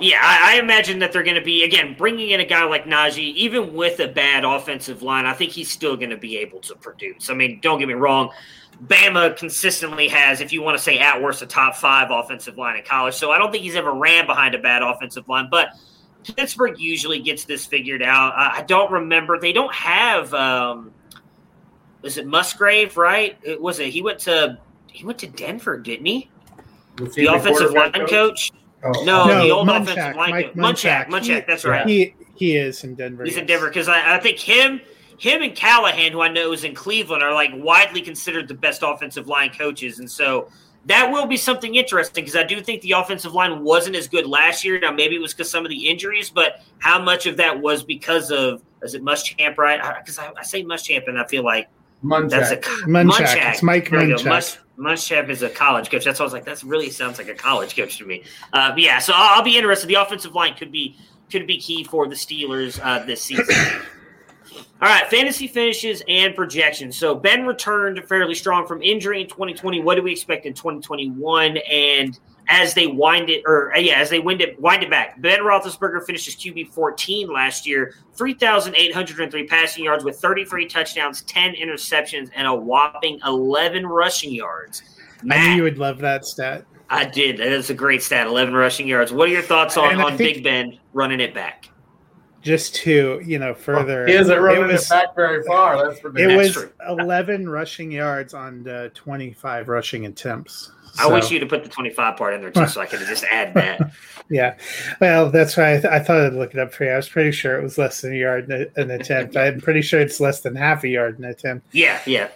[0.00, 2.84] Yeah, I, I imagine that they're going to be again bringing in a guy like
[2.84, 5.24] Najee, even with a bad offensive line.
[5.24, 7.30] I think he's still going to be able to produce.
[7.30, 8.30] I mean, don't get me wrong,
[8.82, 12.76] Bama consistently has, if you want to say at worst, a top five offensive line
[12.76, 13.14] in college.
[13.14, 15.68] So I don't think he's ever ran behind a bad offensive line, but
[16.24, 18.34] Pittsburgh usually gets this figured out.
[18.34, 19.38] I, I don't remember.
[19.38, 20.32] They don't have.
[20.34, 20.92] Um,
[22.02, 22.96] was it Musgrave?
[22.96, 23.38] Right?
[23.42, 23.90] It was it.
[23.90, 26.30] He went to he went to Denver, didn't he?
[26.98, 28.10] Was the, the offensive line coach?
[28.10, 28.52] coach?
[28.84, 29.04] Oh.
[29.04, 30.54] No, oh, no, the old Munchak, offensive line coach.
[30.54, 31.06] Munchak.
[31.06, 31.22] Munchak.
[31.22, 31.86] He, that's right.
[31.86, 33.24] He he is in Denver.
[33.24, 33.40] He's yes.
[33.40, 34.80] in Denver because I, I think him
[35.16, 38.82] him and Callahan, who I know is in Cleveland, are like widely considered the best
[38.84, 40.48] offensive line coaches, and so
[40.86, 44.26] that will be something interesting because I do think the offensive line wasn't as good
[44.26, 44.78] last year.
[44.78, 47.82] Now, maybe it was because some of the injuries, but how much of that was
[47.82, 49.80] because of is it Muschamp, right?
[49.98, 51.68] Because I, I, say Muschamp, and I feel like
[52.04, 52.30] Munchak.
[52.30, 53.10] that's a Munchak.
[53.10, 53.52] Munchak.
[53.52, 54.58] It's Mike Munchak.
[54.78, 56.04] Muschamp is a college coach.
[56.04, 58.24] That's why I was like, that really sounds like a college coach to me.
[58.52, 59.86] Uh, yeah, so I'll, I'll, be interested.
[59.86, 60.96] The offensive line could be
[61.30, 63.46] could be key for the Steelers uh, this season.
[64.82, 66.96] All right, fantasy finishes and projections.
[66.96, 69.80] So Ben returned fairly strong from injury in 2020.
[69.80, 71.56] What do we expect in 2021?
[71.70, 75.20] And as they wind it, or uh, yeah, as they wind it, wind it back,
[75.20, 82.30] Ben Roethlisberger finishes QB 14 last year, 3,803 passing yards with 33 touchdowns, 10 interceptions,
[82.34, 84.82] and a whopping 11 rushing yards.
[85.22, 86.64] Matt, I knew you would love that stat.
[86.90, 87.38] I did.
[87.38, 88.26] That is a great stat.
[88.26, 89.10] 11 rushing yards.
[89.12, 91.70] What are your thoughts on, on Big Ben running it back?
[92.44, 94.06] just to you know further.
[94.06, 95.88] He isn't running it, was, it back very far.
[95.88, 100.70] That's for it was eleven rushing yards on the twenty-five rushing attempts.
[100.94, 101.10] So.
[101.10, 103.24] I wish you to put the twenty-five part in there too, so I could just
[103.24, 103.92] add that.
[104.30, 104.56] yeah,
[105.00, 106.90] well, that's why I, th- I, thought I'd look it up for you.
[106.90, 109.36] I was pretty sure it was less than a yard in an attempt.
[109.36, 111.66] I'm pretty sure it's less than half a yard in an attempt.
[111.72, 112.28] Yeah, yeah.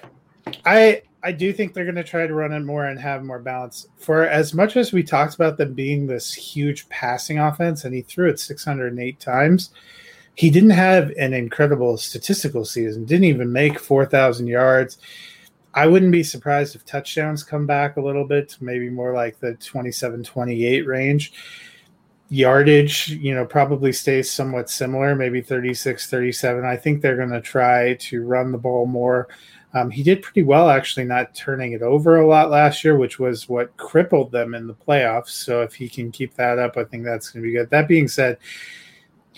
[0.65, 3.39] I I do think they're going to try to run it more and have more
[3.39, 3.87] balance.
[3.97, 8.03] For as much as we talked about them being this huge passing offense, and he
[8.03, 9.71] threw it 608 times,
[10.35, 13.05] he didn't have an incredible statistical season.
[13.05, 14.99] Didn't even make 4,000 yards.
[15.75, 19.55] I wouldn't be surprised if touchdowns come back a little bit, maybe more like the
[19.55, 21.33] 27 28 range.
[22.31, 26.65] Yardage, you know, probably stays somewhat similar, maybe 36 37.
[26.65, 29.29] I think they're going to try to run the ball more
[29.75, 33.19] um, he did pretty well, actually, not turning it over a lot last year, which
[33.19, 35.29] was what crippled them in the playoffs.
[35.29, 37.69] So if he can keep that up, I think that's going to be good.
[37.69, 38.39] That being said,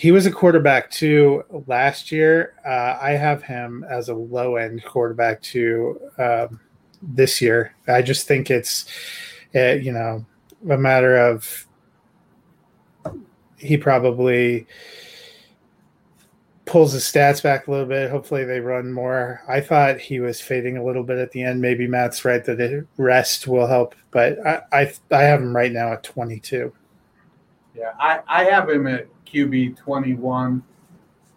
[0.01, 2.55] he was a quarterback too last year.
[2.65, 6.59] Uh, I have him as a low end quarterback too um,
[7.03, 7.75] this year.
[7.87, 8.87] I just think it's,
[9.55, 10.25] uh, you know,
[10.71, 11.67] a matter of
[13.59, 14.67] he probably
[16.65, 18.11] pulls his stats back a little bit.
[18.11, 19.43] Hopefully, they run more.
[19.49, 21.61] I thought he was fading a little bit at the end.
[21.61, 25.73] Maybe Matt's right that the rest will help, but I I, I have him right
[25.73, 26.73] now at 22.
[27.75, 30.63] Yeah, I, I have him at QB 21.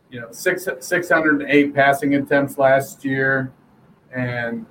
[0.09, 3.51] You know, six 608 passing attempts last year,
[4.13, 4.65] and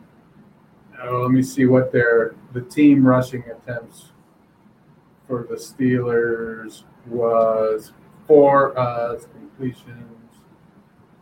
[1.03, 4.13] oh, let me see what their the team rushing attempts
[5.27, 7.93] for the Steelers was
[8.27, 10.13] four uh, completions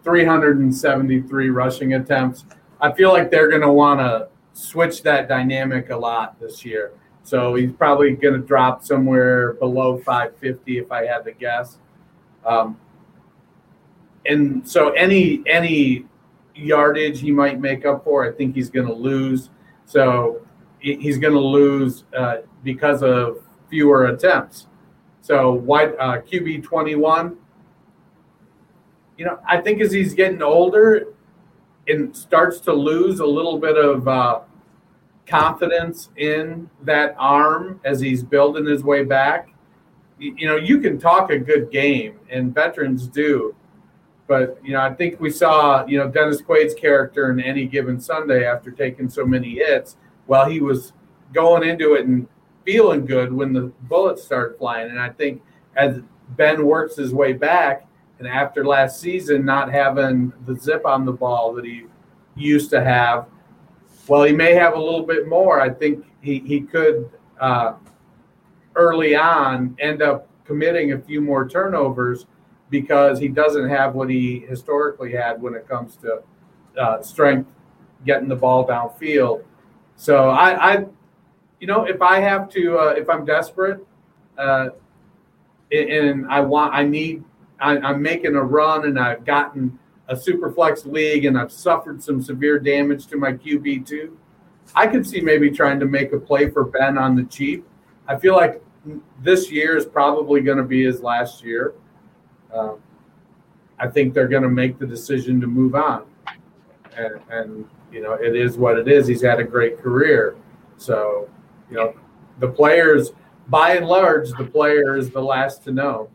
[0.03, 2.45] 373 rushing attempts.
[2.81, 6.93] I feel like they're going to want to switch that dynamic a lot this year.
[7.23, 11.79] So he's probably going to drop somewhere below 550 if I had to guess.
[12.45, 12.79] Um,
[14.27, 16.07] and so any any
[16.55, 18.27] yardage he might make up for.
[18.27, 19.51] I think he's going to lose.
[19.87, 20.41] So
[20.79, 24.67] he's going to lose uh, because of fewer attempts.
[25.21, 27.37] So white uh, QB twenty one.
[29.17, 31.09] You know, I think as he's getting older
[31.87, 34.41] and starts to lose a little bit of uh,
[35.27, 39.49] confidence in that arm as he's building his way back.
[40.19, 43.55] You know, you can talk a good game, and veterans do.
[44.27, 47.99] But, you know, I think we saw, you know, Dennis Quaid's character in any given
[47.99, 50.93] Sunday after taking so many hits while he was
[51.33, 52.29] going into it and
[52.65, 54.91] feeling good when the bullets started flying.
[54.91, 55.43] And I think
[55.75, 56.01] as
[56.37, 61.13] Ben works his way back, and after last season not having the zip on the
[61.13, 61.87] ball that he
[62.37, 63.27] used to have,
[64.07, 65.61] well, he may have a little bit more.
[65.61, 67.11] I think he, he could
[67.41, 67.75] uh,
[68.75, 72.27] early on end up committing a few more turnovers
[72.71, 76.23] because he doesn't have what he historically had when it comes to
[76.79, 77.49] uh, strength,
[78.07, 79.45] getting the ball downfield.
[79.97, 80.87] So I, I,
[81.61, 83.87] you know, if I have to, uh, if I'm desperate,
[84.39, 84.71] uh,
[85.71, 87.23] and I want, I need,
[87.61, 89.79] I, I'm making a run, and I've gotten
[90.11, 94.11] a super flex league and I've suffered some severe damage to my QB2,
[94.75, 97.65] I could see maybe trying to make a play for Ben on the cheap.
[98.09, 98.63] I feel like
[99.23, 101.75] this year is probably going to be his last year.
[102.53, 102.81] Um,
[103.79, 106.05] I think they're going to make the decision to move on.
[106.97, 109.07] And, and, you know, it is what it is.
[109.07, 110.37] He's had a great career.
[110.77, 111.29] So,
[111.71, 111.95] you know,
[112.41, 113.13] the players,
[113.49, 116.11] by and large, the player is the last to know.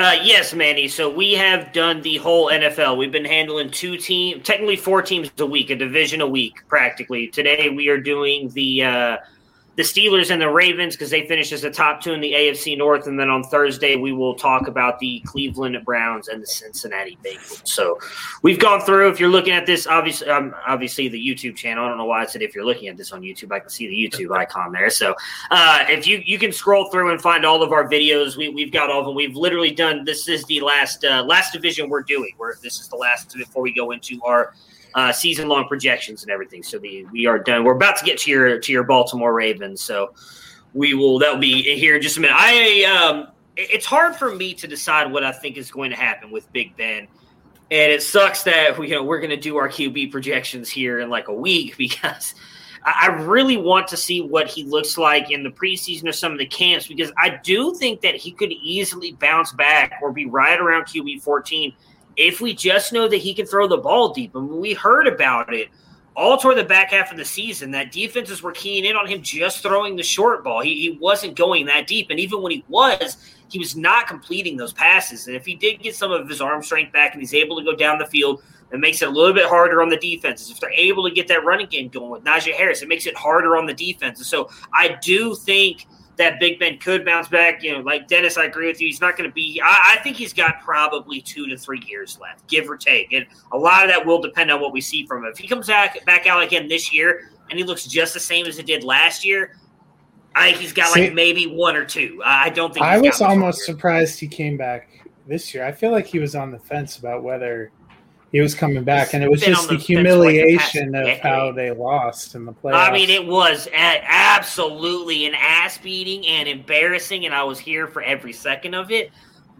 [0.00, 0.88] Uh, yes, Manny.
[0.88, 2.96] So we have done the whole NFL.
[2.96, 7.28] We've been handling two teams, technically four teams a week, a division a week, practically.
[7.28, 9.16] Today we are doing the uh,
[9.80, 12.76] the Steelers and the Ravens because they finished as the top two in the AFC
[12.76, 13.06] North.
[13.06, 17.66] And then on Thursday, we will talk about the Cleveland Browns and the Cincinnati Bengals.
[17.66, 17.98] So
[18.42, 19.08] we've gone through.
[19.08, 21.86] If you're looking at this, obviously, um, obviously the YouTube channel.
[21.86, 23.70] I don't know why I said if you're looking at this on YouTube, I can
[23.70, 24.90] see the YouTube icon there.
[24.90, 25.14] So
[25.50, 28.72] uh, if you you can scroll through and find all of our videos, we, we've
[28.72, 29.14] got all of them.
[29.14, 30.04] We've literally done.
[30.04, 32.34] This is the last uh, last division we're doing.
[32.36, 34.52] Where this is the last before we go into our
[34.94, 36.62] uh, season long projections and everything.
[36.62, 37.64] So the we are done.
[37.64, 39.80] We're about to get to your to your Baltimore Ravens.
[39.82, 40.14] So
[40.74, 42.36] we will that will be here in just a minute.
[42.38, 46.30] I um, it's hard for me to decide what I think is going to happen
[46.30, 47.08] with Big Ben.
[47.72, 51.00] And it sucks that we, you know we're going to do our QB projections here
[51.00, 52.34] in like a week because
[52.82, 56.38] I really want to see what he looks like in the preseason or some of
[56.38, 60.58] the camps because I do think that he could easily bounce back or be right
[60.58, 61.74] around QB 14
[62.16, 64.34] if we just know that he can throw the ball deep.
[64.34, 65.68] and we heard about it
[66.16, 69.22] all toward the back half of the season that defenses were keying in on him
[69.22, 70.60] just throwing the short ball.
[70.60, 72.10] He, he wasn't going that deep.
[72.10, 73.16] And even when he was,
[73.48, 75.26] he was not completing those passes.
[75.26, 77.64] And if he did get some of his arm strength back and he's able to
[77.64, 78.42] go down the field,
[78.72, 80.50] it makes it a little bit harder on the defenses.
[80.50, 83.16] If they're able to get that running game going with Najee Harris, it makes it
[83.16, 84.26] harder on the defenses.
[84.26, 85.86] So I do think–
[86.20, 87.62] that Big Ben could bounce back.
[87.62, 88.86] You know, like Dennis, I agree with you.
[88.86, 89.60] He's not going to be.
[89.64, 93.26] I, I, think he's got probably two to three years left, give or take, and
[93.52, 95.30] a lot of that will depend on what we see from him.
[95.32, 98.46] If he comes back back out again this year and he looks just the same
[98.46, 99.56] as he did last year,
[100.34, 102.20] I think he's got like maybe one or two.
[102.24, 102.84] I don't think.
[102.84, 104.88] I was almost surprised he came back
[105.26, 105.64] this year.
[105.64, 107.72] I feel like he was on the fence about whether
[108.32, 112.34] he was coming back, and it was just the, the humiliation of how they lost
[112.34, 112.88] in the playoffs.
[112.88, 118.02] I mean, it was absolutely an ass beating and embarrassing, and I was here for
[118.02, 119.10] every second of it.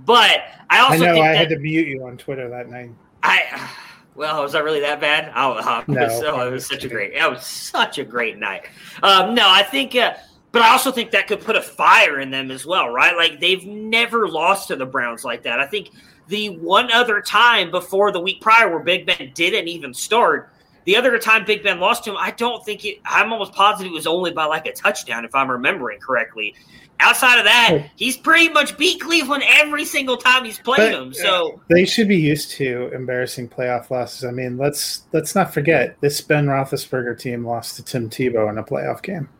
[0.04, 2.90] But I also I know I had to mute you on Twitter that night.
[3.22, 3.70] I
[4.14, 5.33] well, was that really that bad?
[5.35, 7.12] Oh, uh, no, it was, oh, it was such a great.
[7.12, 8.66] It was such a great night.
[9.02, 9.96] Um, no, I think.
[9.96, 10.14] Uh,
[10.52, 13.16] but I also think that could put a fire in them as well, right?
[13.16, 15.61] Like they've never lost to the Browns like that.
[15.61, 15.90] I think
[16.30, 20.50] the one other time before the week prior where Big Ben didn't even start,
[20.84, 23.92] the other time Big Ben lost to him, I don't think it, I'm almost positive
[23.92, 26.54] it was only by like a touchdown, if I'm remembering correctly.
[27.00, 31.14] Outside of that, he's pretty much beat Cleveland every single time he's played them.
[31.14, 34.24] So they should be used to embarrassing playoff losses.
[34.24, 38.58] I mean, let's let's not forget this Ben Roethlisberger team lost to Tim Tebow in
[38.58, 39.31] a playoff game.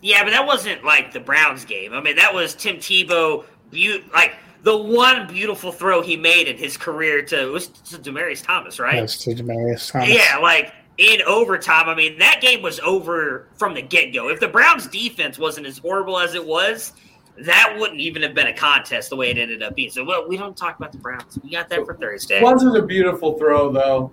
[0.00, 1.92] Yeah, but that wasn't like the Browns game.
[1.92, 3.44] I mean, that was Tim Tebow.
[3.72, 4.36] But like
[4.66, 8.96] the one beautiful throw he made in his career to was to Demaryius Thomas, right?
[8.96, 10.08] Yes, to Demaryius Thomas.
[10.08, 11.88] Yeah, like in overtime.
[11.88, 14.28] I mean, that game was over from the get go.
[14.28, 16.94] If the Browns' defense wasn't as horrible as it was,
[17.38, 19.88] that wouldn't even have been a contest the way it ended up being.
[19.88, 21.38] So, well, we don't talk about the Browns.
[21.44, 22.42] We got that for Thursday.
[22.42, 24.10] Wasn't a beautiful throw though.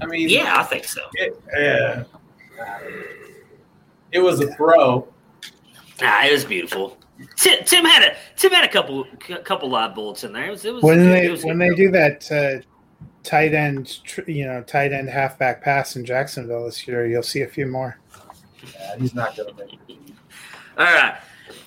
[0.00, 1.00] I mean, yeah, I think so.
[1.14, 2.04] It, yeah,
[4.12, 5.08] it was a throw.
[6.00, 6.98] Nah, it was beautiful.
[7.36, 9.04] Tim, Tim, had a Tim had a couple
[9.44, 10.46] couple live bullets in there.
[10.46, 12.62] It was, it was when they was when they do that uh,
[13.26, 17.48] tight end, you know, tight end halfback pass in Jacksonville this year, you'll see a
[17.48, 17.98] few more.
[18.74, 19.98] Yeah, he's not going to make the.
[20.78, 21.18] All right.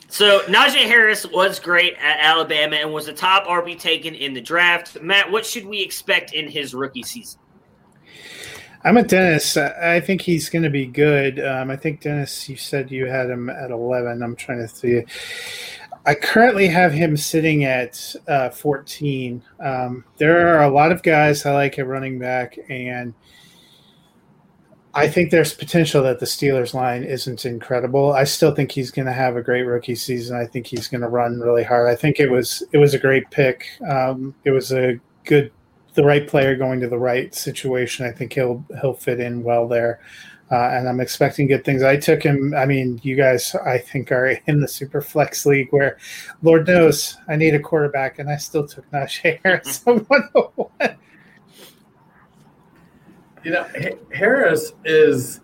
[0.07, 4.41] So Najee Harris was great at Alabama and was the top RB taken in the
[4.41, 4.99] draft.
[5.01, 7.39] Matt, what should we expect in his rookie season?
[8.83, 9.57] I'm a Dennis.
[9.57, 11.45] I think he's going to be good.
[11.45, 14.23] Um, I think Dennis, you said you had him at 11.
[14.23, 15.03] I'm trying to see.
[16.05, 19.43] I currently have him sitting at uh, 14.
[19.59, 23.13] Um, there are a lot of guys I like at running back, and
[24.93, 28.13] I think there's potential that the Steelers line isn't incredible.
[28.13, 30.37] I still think he's going to have a great rookie season.
[30.37, 31.89] I think he's going to run really hard.
[31.89, 33.65] I think it was it was a great pick.
[33.87, 35.51] Um, it was a good
[35.93, 38.05] the right player going to the right situation.
[38.05, 39.99] I think he'll he'll fit in well there.
[40.51, 41.83] Uh, and I'm expecting good things.
[41.83, 42.55] I took him.
[42.57, 45.97] I mean, you guys, I think, are in the super flex league where,
[46.41, 49.83] Lord knows, I need a quarterback, and I still took Najee Harris.
[53.43, 53.67] You know,
[54.11, 55.41] Harris is.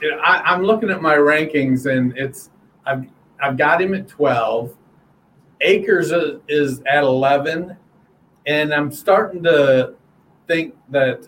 [0.00, 2.48] You know, I, I'm looking at my rankings, and it's
[2.86, 3.04] I've
[3.42, 4.74] I've got him at 12.
[5.60, 7.76] Akers is, is at 11,
[8.46, 9.94] and I'm starting to
[10.46, 11.26] think that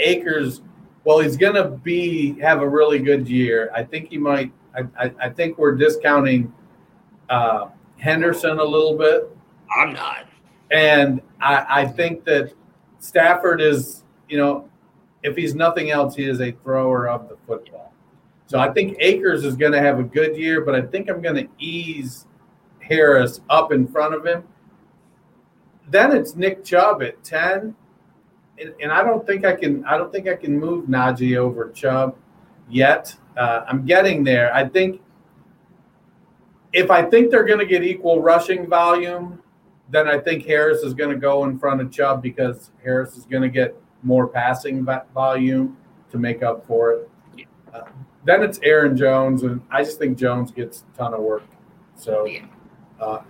[0.00, 0.62] Akers
[1.04, 3.70] well, he's going to be have a really good year.
[3.74, 4.52] I think he might.
[4.74, 6.52] I, I, I think we're discounting
[7.28, 9.36] uh, Henderson a little bit.
[9.76, 10.26] I'm not.
[10.70, 12.52] And I, I think that
[13.00, 14.68] Stafford is, you know,
[15.22, 17.92] if he's nothing else, he is a thrower of the football.
[18.46, 21.20] So I think Akers is going to have a good year, but I think I'm
[21.20, 22.26] going to ease
[22.80, 24.44] Harris up in front of him.
[25.92, 27.76] Then it's Nick Chubb at 10
[28.58, 29.84] and, and, I don't think I can.
[29.84, 32.16] I don't think I can move Najee over Chubb
[32.68, 33.14] yet.
[33.36, 34.54] Uh, I'm getting there.
[34.54, 35.00] I think
[36.72, 39.42] if I think they're going to get equal rushing volume,
[39.90, 43.24] then I think Harris is going to go in front of Chubb because Harris is
[43.24, 45.76] going to get more passing volume
[46.10, 47.46] to make up for it.
[47.72, 47.82] Uh,
[48.24, 51.44] then it's Aaron Jones, and I just think Jones gets a ton of work.
[51.96, 52.28] So
[53.00, 53.22] uh,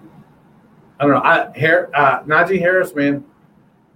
[1.03, 1.21] I don't know.
[1.21, 3.25] I, uh, Najee Harris, man,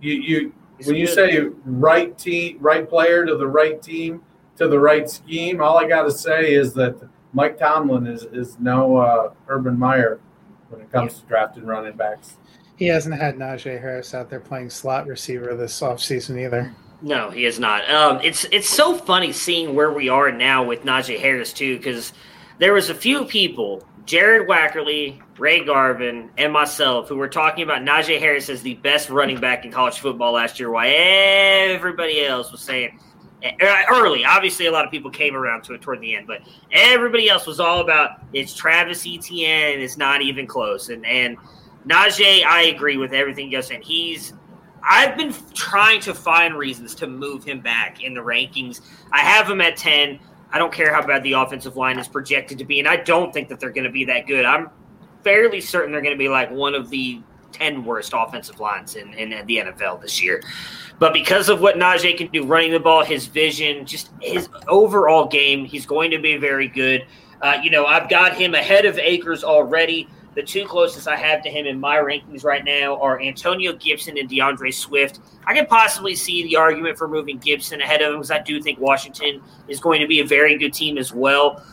[0.00, 1.14] you you He's when you good.
[1.14, 4.22] say right team, right player to the right team
[4.56, 7.00] to the right scheme, all I got to say is that
[7.32, 10.20] Mike Tomlin is is no uh, Urban Meyer
[10.68, 11.20] when it comes yeah.
[11.20, 12.38] to drafting running backs.
[12.76, 16.74] He hasn't had Najee Harris out there playing slot receiver this offseason either.
[17.02, 17.88] No, he is not.
[17.88, 22.12] Um, it's it's so funny seeing where we are now with Najee Harris too, because
[22.58, 27.82] there was a few people Jared Wackerly, Ray Garvin, and myself, who were talking about
[27.82, 32.52] Najee Harris as the best running back in college football last year, while everybody else
[32.52, 33.00] was saying
[33.44, 34.24] uh, early.
[34.24, 36.40] Obviously, a lot of people came around to it toward the end, but
[36.70, 39.74] everybody else was all about it's Travis Etienne.
[39.74, 40.88] and It's not even close.
[40.88, 41.36] And and
[41.86, 43.82] Najee, I agree with everything you're saying.
[43.82, 44.34] He's
[44.88, 48.80] I've been trying to find reasons to move him back in the rankings.
[49.12, 50.20] I have him at ten.
[50.52, 53.32] I don't care how bad the offensive line is projected to be, and I don't
[53.32, 54.44] think that they're going to be that good.
[54.44, 54.70] I'm
[55.22, 57.20] fairly certain they're going to be like one of the
[57.52, 60.42] 10 worst offensive lines in, in, the NFL this year.
[60.98, 65.26] But because of what Najee can do running the ball, his vision, just his overall
[65.26, 67.06] game, he's going to be very good.
[67.40, 70.08] Uh, you know, I've got him ahead of Akers already.
[70.36, 74.18] The two closest I have to him in my rankings right now are Antonio Gibson
[74.18, 75.20] and D'Andre Swift.
[75.46, 78.60] I can possibly see the argument for moving Gibson ahead of him because I do
[78.60, 81.64] think Washington is going to be a very good team as well.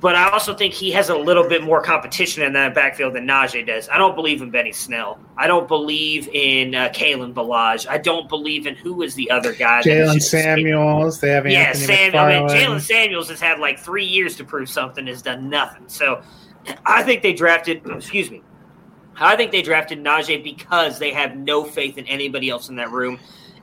[0.00, 3.26] But I also think he has a little bit more competition in that backfield than
[3.26, 3.90] Najee does.
[3.90, 5.18] I don't believe in Benny Snell.
[5.36, 7.86] I don't believe in uh, Kalen Ballage.
[7.88, 9.82] I don't believe in who is the other guy.
[9.82, 11.20] Jaylen Samuels.
[11.20, 12.22] They have yeah, Anthony Samuel.
[12.22, 15.06] I mean, Jaylen Samuels has had like three years to prove something.
[15.08, 15.82] Has done nothing.
[15.88, 16.22] So
[16.84, 18.42] I think they drafted, excuse me,
[19.16, 22.90] I think they drafted Najee because they have no faith in anybody else in that
[22.90, 23.18] room.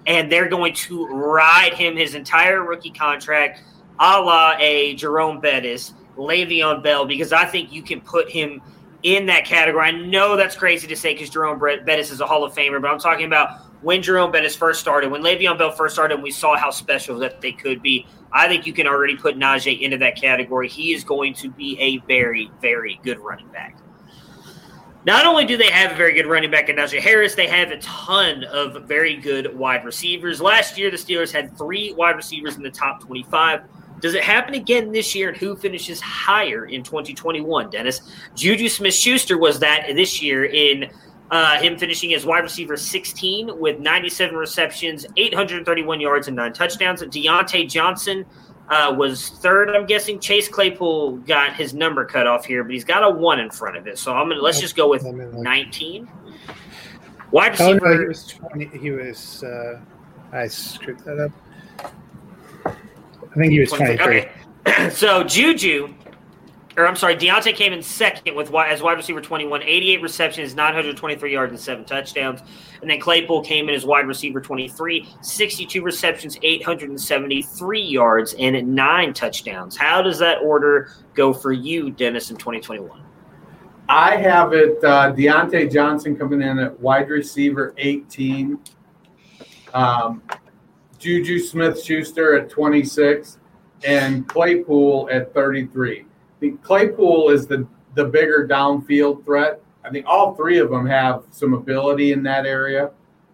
[0.07, 3.61] And they're going to ride him his entire rookie contract,
[3.99, 8.61] a la a Jerome Bettis, Le'Veon Bell, because I think you can put him
[9.03, 9.87] in that category.
[9.87, 12.91] I know that's crazy to say because Jerome Bettis is a Hall of Famer, but
[12.91, 16.31] I'm talking about when Jerome Bettis first started, when Le'Veon Bell first started, and we
[16.31, 18.07] saw how special that they could be.
[18.31, 20.67] I think you can already put Najee into that category.
[20.67, 23.77] He is going to be a very, very good running back.
[25.05, 27.69] Not only do they have a very good running back in Najee Harris, they have
[27.69, 30.41] a ton of very good wide receivers.
[30.41, 33.61] Last year, the Steelers had three wide receivers in the top 25.
[34.01, 35.29] Does it happen again this year?
[35.29, 38.01] And who finishes higher in 2021, Dennis?
[38.33, 40.89] Juju Smith Schuster was that this year in
[41.31, 47.01] uh, him finishing as wide receiver 16 with 97 receptions, 831 yards, and nine touchdowns.
[47.01, 48.25] Diontae Johnson
[48.69, 50.19] uh, was third, I'm guessing.
[50.19, 53.77] Chase Claypool got his number cut off here, but he's got a one in front
[53.77, 53.97] of it.
[53.97, 56.07] So I'm gonna let's just go with 19.
[57.31, 58.65] Wide Oh no, he was twenty.
[58.77, 59.43] He was.
[59.43, 59.79] Uh,
[60.31, 61.31] I screwed that up.
[62.65, 64.27] I think he was twenty-three.
[64.67, 64.89] Okay.
[64.89, 65.93] so Juju,
[66.77, 70.55] or I'm sorry, Diontae came in second with wi- as wide receiver 21, 88 receptions,
[70.55, 72.41] 923 yards, and seven touchdowns.
[72.81, 79.13] And then Claypool came in as wide receiver 23, 62 receptions, 873 yards, and nine
[79.13, 79.77] touchdowns.
[79.77, 83.01] How does that order go for you, Dennis, in 2021?
[83.87, 88.59] I have it uh, Diontae Johnson coming in at wide receiver 18.
[89.73, 90.23] Um,
[90.97, 93.37] Juju Smith Schuster at 26
[93.85, 96.05] and Claypool at 33.
[96.45, 99.59] Think Claypool is the, the bigger downfield threat.
[99.83, 102.91] I think all three of them have some ability in that area,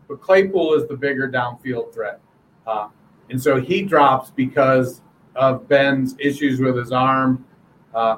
[0.08, 2.22] but Claypool is the bigger downfield threat.
[2.66, 2.88] Uh,
[3.30, 5.02] and so he drops because
[5.36, 7.46] of Ben's issues with his arm.
[7.94, 8.18] Uh,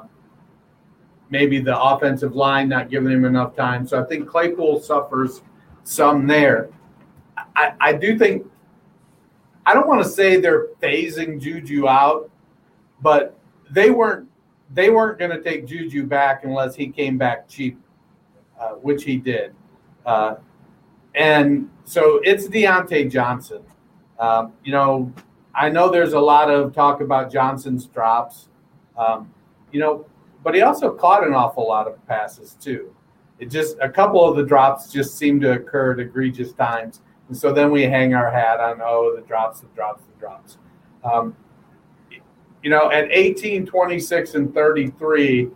[1.28, 3.84] maybe the offensive line not giving him enough time.
[3.84, 5.42] So I think Claypool suffers
[5.82, 6.68] some there.
[7.56, 8.46] I, I do think
[9.66, 12.30] I don't want to say they're phasing Juju out,
[13.02, 13.36] but
[13.72, 14.28] they weren't
[14.72, 17.78] they weren't going to take Juju back unless he came back cheap,
[18.58, 19.54] uh, which he did.
[20.06, 20.36] Uh,
[21.14, 23.62] and so it's Diontae Johnson.
[24.18, 25.12] Um, you know,
[25.54, 28.48] I know there's a lot of talk about Johnson's drops.
[28.96, 29.32] Um,
[29.70, 30.06] you know,
[30.42, 32.94] but he also caught an awful lot of passes too.
[33.38, 37.36] It just a couple of the drops just seem to occur at egregious times, and
[37.36, 40.58] so then we hang our hat on oh the drops, the drops, the drops.
[41.02, 41.36] Um,
[42.64, 45.50] you know, at 18, 26, and 33,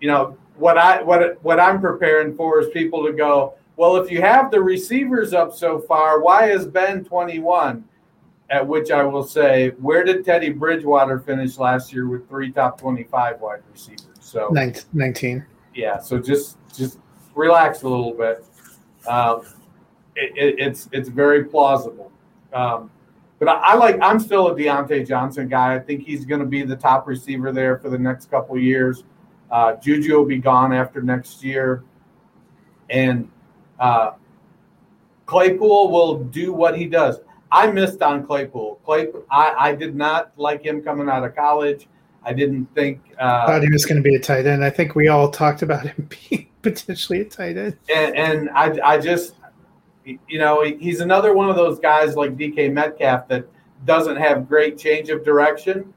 [0.00, 3.54] you know what I what what I'm preparing for is people to go.
[3.76, 7.84] Well, if you have the receivers up so far, why is Ben 21?
[8.48, 12.80] At which I will say, where did Teddy Bridgewater finish last year with three top
[12.80, 14.06] 25 wide receivers?
[14.20, 14.50] So
[14.92, 15.44] Nineteen.
[15.74, 17.00] yeah, so just just
[17.34, 18.44] relax a little bit.
[19.08, 19.42] Um,
[20.14, 22.12] it, it, it's it's very plausible.
[22.52, 22.92] Um,
[23.38, 25.74] but I, I like I'm still a Diontae Johnson guy.
[25.74, 29.04] I think he's going to be the top receiver there for the next couple years.
[29.50, 31.84] Uh, Juju will be gone after next year,
[32.90, 33.30] and
[33.78, 34.12] uh,
[35.26, 37.20] Claypool will do what he does.
[37.52, 38.80] I missed on Claypool.
[38.84, 41.88] Claypool, I, I did not like him coming out of college.
[42.24, 43.00] I didn't think.
[43.18, 44.64] Uh, Thought he was going to be a tight end.
[44.64, 47.78] I think we all talked about him being potentially a tight end.
[47.94, 49.35] and, and I, I just,
[50.06, 53.46] you know, he's another one of those guys like DK Metcalf that
[53.84, 55.92] doesn't have great change of direction.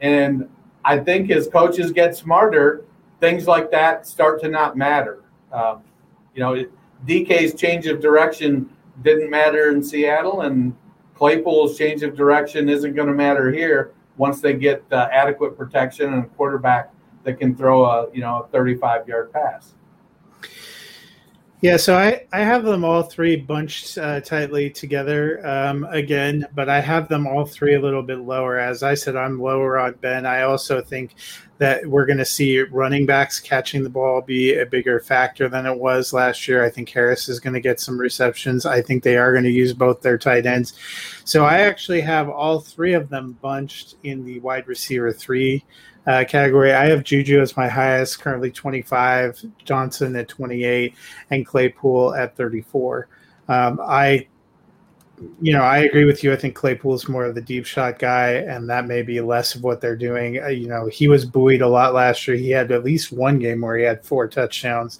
[0.00, 0.48] And
[0.84, 2.84] I think as coaches get smarter,
[3.18, 5.22] things like that start to not matter.
[5.52, 5.82] Um,
[6.34, 6.64] you know,
[7.06, 8.70] DK's change of direction
[9.02, 10.74] didn't matter in Seattle, and
[11.14, 16.12] Claypool's change of direction isn't going to matter here once they get uh, adequate protection
[16.12, 16.92] and a quarterback
[17.24, 19.74] that can throw a you know a 35 yard pass.
[21.62, 26.70] Yeah, so I, I have them all three bunched uh, tightly together um, again, but
[26.70, 28.58] I have them all three a little bit lower.
[28.58, 30.24] As I said, I'm lower on Ben.
[30.24, 31.16] I also think
[31.58, 35.66] that we're going to see running backs catching the ball be a bigger factor than
[35.66, 36.64] it was last year.
[36.64, 38.64] I think Harris is going to get some receptions.
[38.64, 40.72] I think they are going to use both their tight ends.
[41.26, 45.62] So I actually have all three of them bunched in the wide receiver three
[46.06, 46.72] uh, category.
[46.72, 50.94] I have Juju as my highest, currently 25, Johnson at 28,
[51.30, 53.08] and Claypool at 34.
[53.48, 54.26] Um, I,
[55.42, 56.32] you know, I agree with you.
[56.32, 59.54] I think Claypool is more of the deep shot guy, and that may be less
[59.54, 60.42] of what they're doing.
[60.42, 62.36] Uh, you know, he was buoyed a lot last year.
[62.36, 64.98] He had at least one game where he had four touchdowns.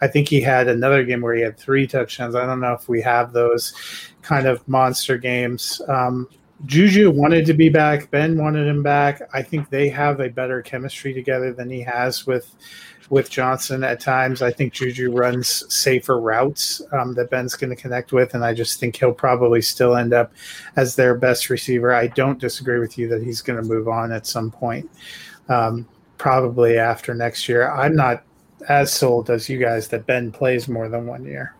[0.00, 2.34] I think he had another game where he had three touchdowns.
[2.34, 3.74] I don't know if we have those
[4.22, 5.82] kind of monster games.
[5.88, 6.28] Um,
[6.66, 8.10] Juju wanted to be back.
[8.10, 9.22] Ben wanted him back.
[9.32, 12.54] I think they have a better chemistry together than he has with
[13.10, 14.42] with Johnson at times.
[14.42, 18.52] I think Juju runs safer routes um, that Ben's going to connect with, and I
[18.52, 20.32] just think he'll probably still end up
[20.76, 21.94] as their best receiver.
[21.94, 24.90] I don't disagree with you that he's going to move on at some point,
[25.48, 25.86] um,
[26.18, 27.70] probably after next year.
[27.70, 28.24] I'm not
[28.68, 31.54] as sold as you guys that Ben plays more than one year.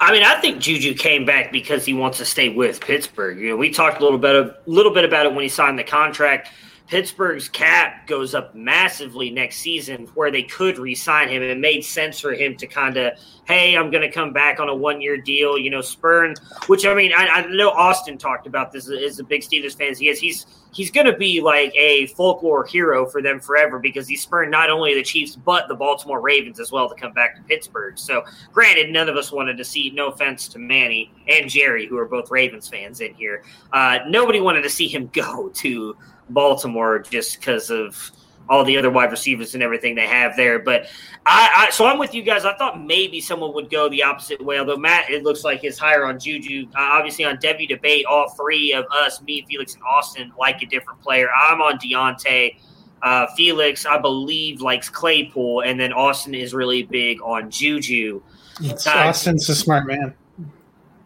[0.00, 3.38] I mean, I think Juju came back because he wants to stay with Pittsburgh.
[3.38, 5.78] You know, we talked a little bit a little bit about it when he signed
[5.78, 6.50] the contract.
[6.88, 11.42] Pittsburgh's cap goes up massively next season where they could re-sign him.
[11.42, 13.12] And it made sense for him to kind of,
[13.46, 16.34] hey, I'm going to come back on a one-year deal, you know, spurn,
[16.66, 19.94] which I mean, I, I know Austin talked about this as a big Steelers fan.
[19.94, 20.18] He is.
[20.18, 24.50] He's he's going to be like a folklore hero for them forever because he spurned
[24.50, 27.98] not only the Chiefs but the Baltimore Ravens as well to come back to Pittsburgh.
[27.98, 29.90] So, granted, none of us wanted to see.
[29.90, 33.42] No offense to Manny and Jerry, who are both Ravens fans in here.
[33.72, 35.96] Uh, nobody wanted to see him go to
[36.30, 38.10] Baltimore just because of
[38.48, 40.58] all the other wide receivers and everything they have there.
[40.58, 40.86] But
[41.26, 42.44] I, I so I'm with you guys.
[42.44, 44.58] I thought maybe someone would go the opposite way.
[44.58, 46.66] Although Matt, it looks like is higher on Juju.
[46.74, 50.66] Uh, obviously on Devy debate, all three of us, me, Felix, and Austin, like a
[50.66, 51.28] different player.
[51.50, 52.56] I'm on Diontae.
[53.00, 58.20] Uh, Felix, I believe, likes Claypool, and then Austin is really big on Juju.
[58.60, 60.14] It's, Austin's a smart man.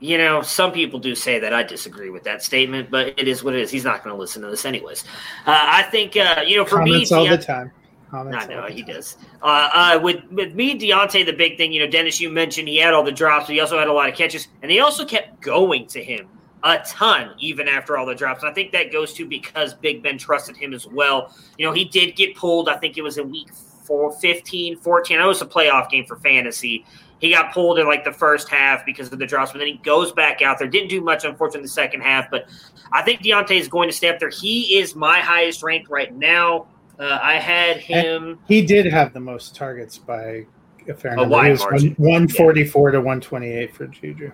[0.03, 1.55] You know, some people do say that.
[1.55, 3.71] I disagree with that statement, but it is what it is.
[3.71, 5.05] He's not going to listen to this anyways.
[5.47, 7.71] Uh, I think, uh, you know, for Comments me, all Deont- the time.
[8.11, 8.95] Comments I know he time.
[8.95, 9.17] does.
[9.41, 12.79] Uh, uh, with with me, Diontae, the big thing, you know, Dennis, you mentioned he
[12.79, 15.05] had all the drops, but he also had a lot of catches, and he also
[15.07, 16.29] kept going to him
[16.65, 18.43] a ton even after all the drops.
[18.43, 21.35] And I think that goes to because Big Ben trusted him as well.
[21.59, 22.69] You know, he did get pulled.
[22.69, 23.53] I think it was in week
[23.85, 25.17] four, 15, 14.
[25.17, 26.85] I know it was a playoff game for fantasy.
[27.23, 29.75] He got pulled in like the first half because of the drops, but then he
[29.85, 30.67] goes back out there.
[30.67, 32.29] Didn't do much, unfortunately, in the second half.
[32.33, 32.49] But
[32.93, 34.29] I think Diontae is going to stay up there.
[34.29, 36.67] He is my highest ranked right now.
[36.99, 38.41] Uh, I had him.
[38.49, 40.47] He did have the most targets by
[40.89, 41.31] a fair A number.
[41.33, 41.91] wide margin.
[41.97, 44.33] one- 144 to 128 for Juju.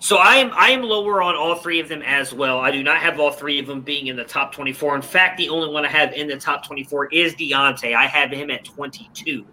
[0.00, 2.58] So I am I am lower on all three of them as well.
[2.58, 4.96] I do not have all three of them being in the top 24.
[4.96, 7.94] In fact, the only one I have in the top 24 is Diontae.
[7.94, 9.46] I have him at 22.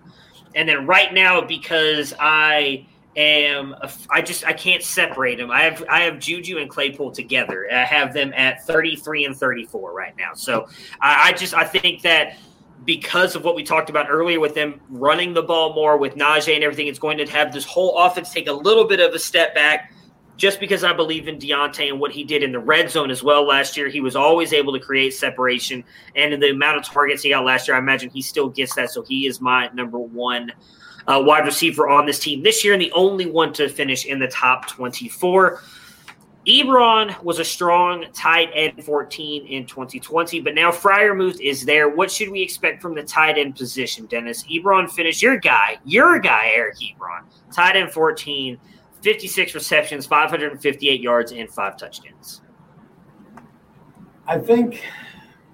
[0.56, 2.86] And then right now, because I
[3.16, 3.76] am
[4.10, 5.52] I just I can't separate them.
[5.52, 7.68] I have I have Juju and Claypool together.
[7.72, 10.34] I have them at 33 and 34 right now.
[10.34, 10.68] So
[11.02, 12.38] I, I just I think that
[12.86, 16.56] because of what we talked about earlier with them running the ball more with Najee
[16.56, 19.20] and everything, it's going to have this whole offense take a little bit of a
[19.20, 19.94] step back.
[20.38, 23.22] Just because I believe in Diontae and what he did in the red zone as
[23.22, 25.84] well last year, he was always able to create separation.
[26.16, 28.90] And the amount of targets he got last year, I imagine he still gets that.
[28.90, 30.52] So he is my number one
[31.08, 34.20] uh, wide receiver on this team this year and the only one to finish in
[34.20, 35.62] the top 24.
[36.48, 41.88] Ebron was a strong tight end 14 in 2020, but now Freiermuth is there.
[41.88, 44.44] What should we expect from the tight end position, Dennis?
[44.46, 48.58] Ebron finished your guy, your guy, Eric Ebron, tight end 14,
[49.02, 52.42] 56 receptions, 558 yards, and five touchdowns.
[54.28, 54.84] I think,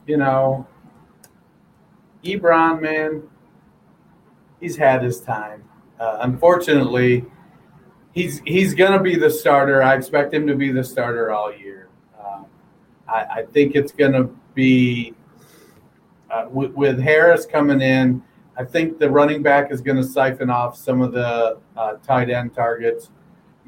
[0.05, 0.67] you know,
[2.23, 3.23] Ebron, man,
[4.59, 5.63] he's had his time.
[5.99, 7.25] Uh, unfortunately,
[8.11, 9.81] he's he's gonna be the starter.
[9.81, 11.89] I expect him to be the starter all year.
[12.19, 12.43] Uh,
[13.07, 15.15] I, I think it's gonna be
[16.29, 18.21] uh, with, with Harris coming in.
[18.57, 22.29] I think the running back is going to siphon off some of the uh, tight
[22.29, 23.11] end targets.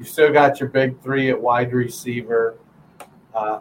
[0.00, 2.56] You still got your big three at wide receiver.
[3.34, 3.58] Uh,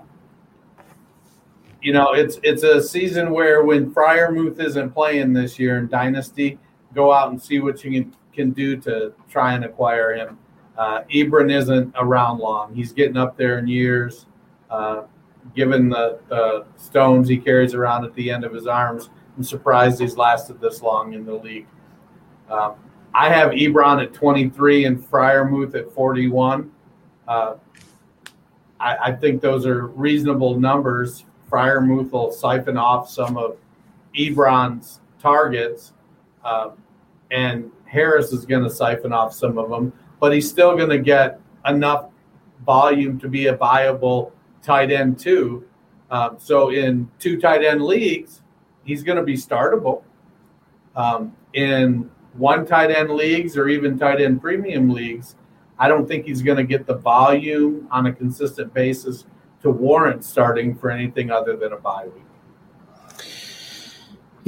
[1.82, 6.58] you know, it's it's a season where when Freiermuth isn't playing this year in Dynasty,
[6.96, 10.38] go out and see what you can, can do to try and acquire him.
[10.78, 12.74] Uh, Ebron isn't around long.
[12.74, 14.26] He's getting up there in years.
[14.70, 15.04] Uh,
[15.54, 20.00] given the uh, stones he carries around at the end of his arms, I'm surprised
[20.00, 21.68] he's lasted this long in the league.
[22.50, 22.76] Um,
[23.14, 26.72] I have Ebron at 23 and Freiermuth at 41.
[27.28, 27.56] Uh,
[28.80, 31.26] I, I think those are reasonable numbers.
[31.52, 33.58] Freiermuth will siphon off some of
[34.16, 35.94] Ebron's targets,
[36.44, 36.72] uh,
[37.32, 41.00] and Harris is going to siphon off some of them, but he's still going to
[41.00, 42.10] get enough
[42.66, 44.32] volume to be a viable
[44.62, 45.66] tight end too.
[46.12, 48.42] Um, so in two tight end leagues,
[48.84, 50.04] he's going to be startable.
[50.96, 52.10] Um, in
[52.40, 55.36] one tight end leagues or even tight end premium leagues,
[55.78, 59.26] I don't think he's going to get the volume on a consistent basis
[59.62, 62.24] to warrant starting for anything other than a bye week.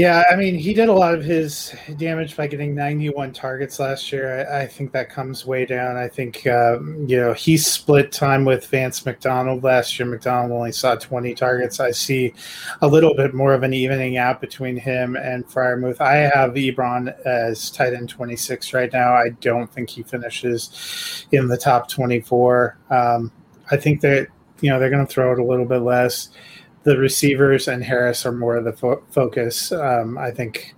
[0.01, 4.11] Yeah, I mean, he did a lot of his damage by getting 91 targets last
[4.11, 4.47] year.
[4.49, 5.95] I, I think that comes way down.
[5.95, 10.09] I think, um, you know, he split time with Vance McDonald last year.
[10.09, 11.79] McDonald only saw 20 targets.
[11.79, 12.33] I see
[12.81, 16.01] a little bit more of an evening out between him and Freiermuth.
[16.01, 19.13] I have Ebron as tight end 26 right now.
[19.13, 22.75] I don't think he finishes in the top 24.
[22.89, 23.31] Um,
[23.69, 24.29] I think that,
[24.61, 26.29] you know, they're going to throw it a little bit less
[26.83, 29.71] the receivers and Harris are more of the fo- focus.
[29.71, 30.75] Um, I think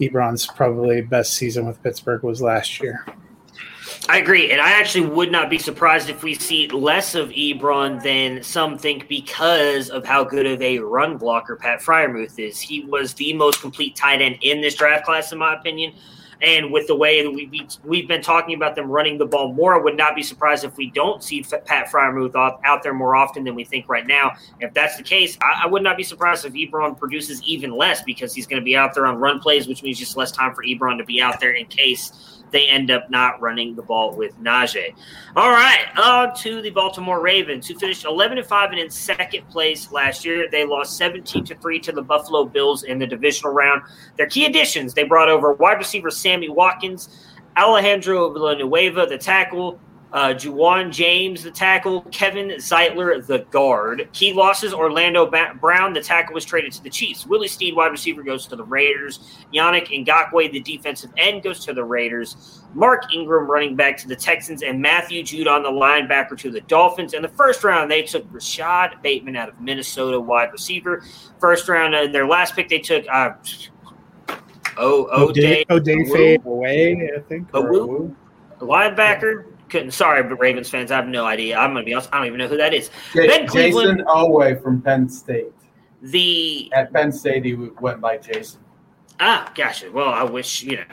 [0.00, 3.04] Ebron's probably best season with Pittsburgh was last year.
[4.08, 8.02] I agree, and I actually would not be surprised if we see less of Ebron
[8.02, 12.58] than some think because of how good of a run blocker Pat Freiermuth is.
[12.58, 15.92] He was the most complete tight end in this draft class, in my opinion.
[16.42, 19.74] And with the way that we, we've been talking about them running the ball more,
[19.74, 23.44] I would not be surprised if we don't see Pat Freiermuth out there more often
[23.44, 24.32] than we think right now.
[24.58, 28.02] If that's the case, I, I would not be surprised if Ebron produces even less
[28.02, 30.52] because he's going to be out there on run plays, which means just less time
[30.52, 34.14] for Ebron to be out there in case they end up not running the ball
[34.14, 34.94] with Najee.
[35.34, 39.48] All right, on to the Baltimore Ravens, who finished 11 and 5 and in second
[39.48, 40.48] place last year.
[40.50, 43.82] They lost 17 to 3 to the Buffalo Bills in the divisional round.
[44.16, 47.08] Their key additions they brought over wide receiver Sammy Watkins,
[47.56, 49.80] Alejandro Villanueva, the tackle,
[50.12, 52.02] uh, Ja'Wuan James, the tackle.
[52.10, 54.08] Kevin Zeitler, the guard.
[54.12, 57.26] Key losses Orlando ba- Brown, the tackle, was traded to the Chiefs.
[57.26, 59.20] Willie Snead, wide receiver, goes to the Raiders.
[59.54, 62.62] Yannick Ngakoue, the defensive end, goes to the Raiders.
[62.74, 64.62] Mark Ingram, running back, to the Texans.
[64.62, 67.14] And Matthew Judon, the linebacker, to the Dolphins.
[67.14, 71.02] In the first round, they took Rashod Bateman out of Minnesota, wide receiver.
[71.40, 73.04] First round, in their last pick, they took.
[73.10, 73.32] Uh,
[74.78, 77.48] Oh, O'Day, O'Day fade away, I think.
[77.52, 78.10] Or
[78.58, 79.90] linebacker couldn't.
[79.90, 81.58] Sorry, but Ravens fans, I have no idea.
[81.58, 82.10] I'm going to be honest.
[82.12, 82.90] I don't even know who that is.
[83.14, 85.52] J- ben Cleveland, Jason Oweh from Penn State.
[86.02, 88.60] The at Penn State, he went by Jason.
[89.18, 89.90] Ah, gotcha.
[89.90, 90.84] Well, I wish you know.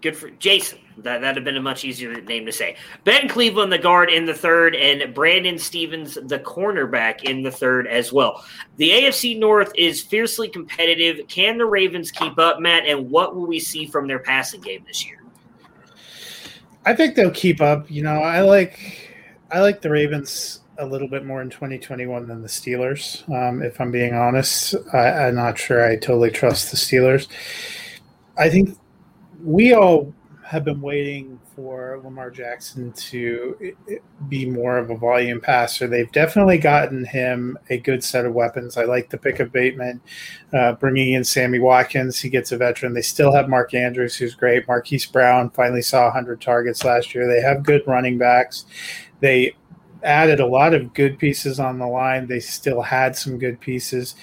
[0.00, 0.78] Good for Jason.
[0.98, 2.76] That that'd have been a much easier name to say.
[3.04, 7.86] Ben Cleveland, the guard in the third, and Brandon Stephens, the cornerback in the third
[7.86, 8.44] as well.
[8.76, 11.26] The AFC North is fiercely competitive.
[11.28, 12.84] Can the Ravens keep up, Matt?
[12.84, 15.21] And what will we see from their passing game this year?
[16.84, 17.90] I think they'll keep up.
[17.90, 18.78] You know, I like
[19.50, 23.28] I like the Ravens a little bit more in 2021 than the Steelers.
[23.30, 27.28] Um, if I'm being honest, I, I'm not sure I totally trust the Steelers.
[28.36, 28.78] I think
[29.44, 30.12] we all
[30.52, 33.74] have been waiting for Lamar Jackson to
[34.28, 35.86] be more of a volume passer.
[35.86, 38.76] They've definitely gotten him a good set of weapons.
[38.76, 40.02] I like the pick of Bateman,
[40.52, 42.20] uh, bringing in Sammy Watkins.
[42.20, 42.92] He gets a veteran.
[42.92, 44.68] They still have Mark Andrews, who's great.
[44.68, 47.26] Marquise Brown finally saw 100 targets last year.
[47.26, 48.66] They have good running backs.
[49.20, 49.56] They
[50.02, 52.26] added a lot of good pieces on the line.
[52.26, 54.16] They still had some good pieces.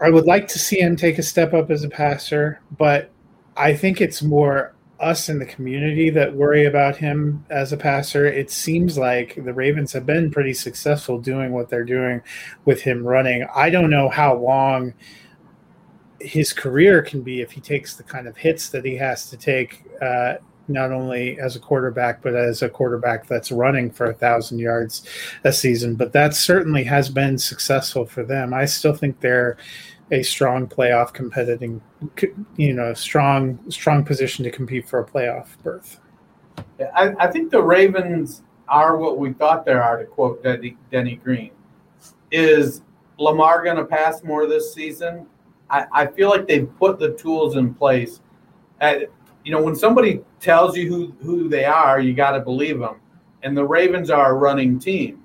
[0.00, 3.10] I would like to see him take a step up as a passer, but
[3.56, 8.26] I think it's more us in the community that worry about him as a passer.
[8.26, 12.22] It seems like the Ravens have been pretty successful doing what they're doing
[12.64, 13.46] with him running.
[13.54, 14.94] I don't know how long
[16.20, 19.36] his career can be if he takes the kind of hits that he has to
[19.36, 20.34] take, uh,
[20.68, 25.06] not only as a quarterback, but as a quarterback that's running for a thousand yards
[25.42, 25.96] a season.
[25.96, 28.54] But that certainly has been successful for them.
[28.54, 29.58] I still think they're
[30.10, 31.80] a strong playoff competing,
[32.56, 36.00] you know, strong strong position to compete for a playoff berth.
[36.78, 39.98] Yeah, I, I think the Ravens are what we thought they are.
[39.98, 41.50] To quote Denny, Denny Green,
[42.30, 42.82] is
[43.18, 45.26] Lamar going to pass more this season?
[45.70, 48.20] I, I feel like they've put the tools in place.
[48.80, 49.10] At,
[49.44, 53.00] you know, when somebody tells you who, who they are, you got to believe them.
[53.42, 55.22] And the Ravens are a running team.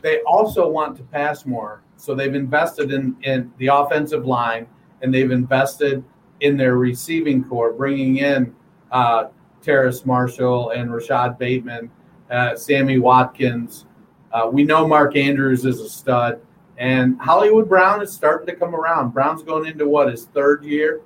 [0.00, 1.82] They also want to pass more.
[2.02, 4.66] So they've invested in, in the offensive line
[5.02, 6.02] and they've invested
[6.40, 8.52] in their receiving corps, bringing in
[8.90, 9.26] uh,
[9.62, 11.92] Terrace Marshall and Rashod Bateman,
[12.28, 13.86] uh, Sammy Watkins.
[14.32, 16.40] Uh, we know Mark Andrews is a stud,
[16.76, 19.10] and Hollywood Brown is starting to come around.
[19.10, 21.02] Brown's going into what his third year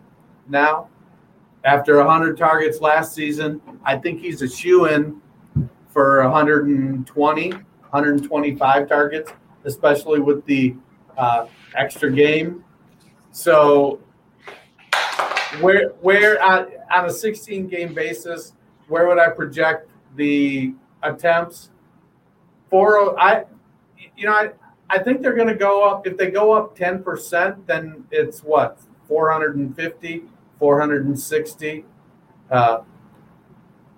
[0.49, 0.89] now.
[1.65, 5.21] After 100 targets last season, I think he's a shoe in
[5.91, 9.33] for 120, 125 targets,
[9.67, 10.75] especially with the
[11.17, 12.65] uh, extra game.
[13.33, 14.01] So
[15.61, 18.53] where where on, on a 16 game basis,
[18.89, 21.71] where would I project the attempts?
[22.71, 23.45] Four I
[24.17, 24.51] you know I
[24.89, 28.79] I think they're going to go up if they go up 10%, then it's what
[29.09, 30.23] 450,
[30.59, 31.85] 460.
[32.51, 32.79] Uh,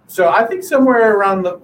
[0.06, 1.60] so I think somewhere around the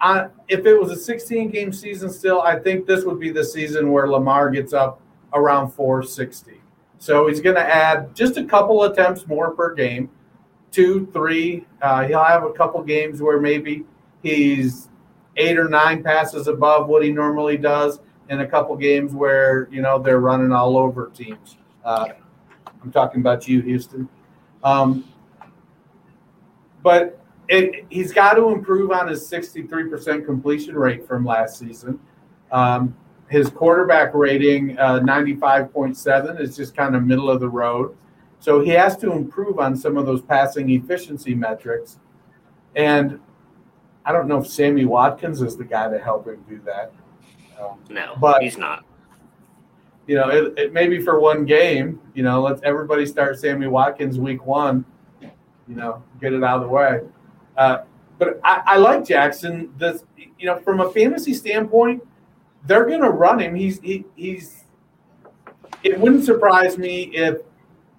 [0.00, 3.44] I, if it was a 16 game season still, I think this would be the
[3.44, 5.00] season where Lamar gets up
[5.32, 6.60] around 460.
[6.98, 10.10] So he's going to add just a couple attempts more per game,
[10.70, 11.66] two, three.
[11.80, 13.84] Uh, he'll have a couple games where maybe
[14.22, 14.88] he's
[15.36, 19.80] eight or nine passes above what he normally does, and a couple games where you
[19.80, 21.56] know they're running all over teams.
[21.84, 22.08] Uh,
[22.82, 24.08] I'm talking about you, Houston.
[24.64, 25.04] Um,
[26.82, 27.17] but
[27.48, 31.98] it, he's got to improve on his 63% completion rate from last season.
[32.52, 32.96] Um,
[33.28, 37.96] his quarterback rating, uh, 95.7, is just kind of middle of the road.
[38.40, 41.98] So he has to improve on some of those passing efficiency metrics.
[42.76, 43.18] And
[44.04, 46.92] I don't know if Sammy Watkins is the guy to help him do that.
[47.60, 48.84] Um, no, but he's not.
[50.06, 54.18] you know, it, it maybe for one game, you know, let's everybody start Sammy Watkins
[54.18, 54.84] week one,
[55.20, 57.00] you know, get it out of the way.
[57.58, 57.82] Uh,
[58.18, 59.74] but I, I like Jackson.
[60.38, 62.02] You know, from a fantasy standpoint,
[62.64, 63.54] they're going to run him.
[63.54, 64.64] He's he, he's.
[65.82, 67.38] It wouldn't surprise me if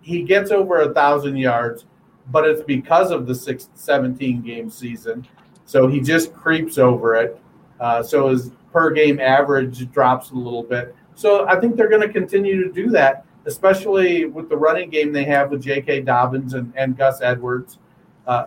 [0.01, 1.85] he gets over a thousand yards,
[2.31, 5.27] but it's because of the six, 17 game season.
[5.65, 7.39] So he just creeps over it.
[7.79, 10.95] Uh, so his per game average drops a little bit.
[11.15, 15.11] So I think they're going to continue to do that, especially with the running game
[15.11, 16.01] they have with J.K.
[16.01, 17.77] Dobbins and, and Gus Edwards.
[18.25, 18.45] Uh,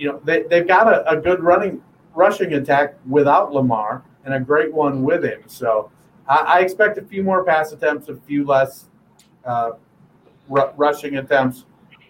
[0.00, 1.82] you know, they, they've got a, a good running
[2.14, 5.42] rushing attack without Lamar and a great one with him.
[5.46, 5.92] So
[6.26, 8.86] I, I expect a few more pass attempts, a few less
[9.44, 9.72] uh,
[10.50, 11.66] r- rushing attempts,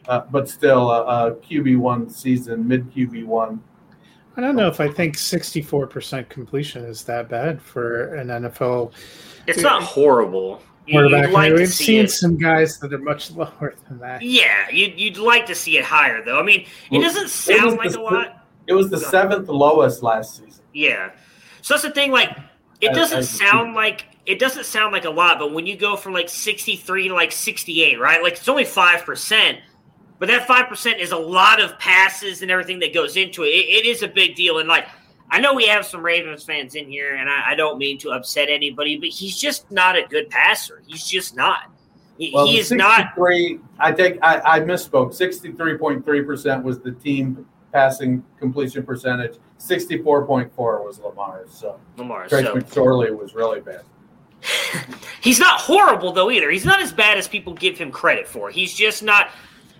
[0.06, 3.60] uh, but still a, a QB one season, mid QB one.
[4.36, 8.92] I don't know if I think 64% completion is that bad for an NFL
[9.48, 10.62] It's not horrible.
[10.90, 11.26] You- quarterback.
[11.28, 12.10] You'd like to We've see seen it.
[12.10, 14.22] some guys that are much lower than that.
[14.22, 16.38] Yeah, you'd, you'd like to see it higher, though.
[16.38, 18.46] I mean, it Well, doesn't sound was like the- a lot.
[18.66, 20.62] It was the seventh lowest last season.
[20.72, 21.10] Yeah.
[21.62, 22.12] So that's the thing.
[22.12, 22.36] Like,
[22.80, 25.76] it doesn't as a sound like it doesn't sound like a lot, but when you
[25.76, 28.22] go from like sixty three to like sixty eight, right?
[28.22, 29.58] Like it's only five percent,
[30.18, 33.48] but that five percent is a lot of passes and everything that goes into it.
[33.48, 33.84] it.
[33.84, 34.86] It is a big deal, and like
[35.30, 38.10] I know we have some Ravens fans in here, and I, I don't mean to
[38.10, 40.82] upset anybody, but he's just not a good passer.
[40.86, 41.70] He's just not.
[42.18, 43.14] He, Well, he is not.
[43.16, 45.14] 63 I think I, I misspoke.
[45.14, 49.38] Sixty-three point three percent was the team passing completion percentage.
[49.58, 51.50] Sixty-four point four was Lamar's.
[51.52, 52.28] So Lamar.
[52.28, 53.82] Trace So McSorley was really bad.
[55.22, 56.50] He's not horrible though either.
[56.50, 58.50] He's not as bad as people give him credit for.
[58.50, 59.30] He's just not.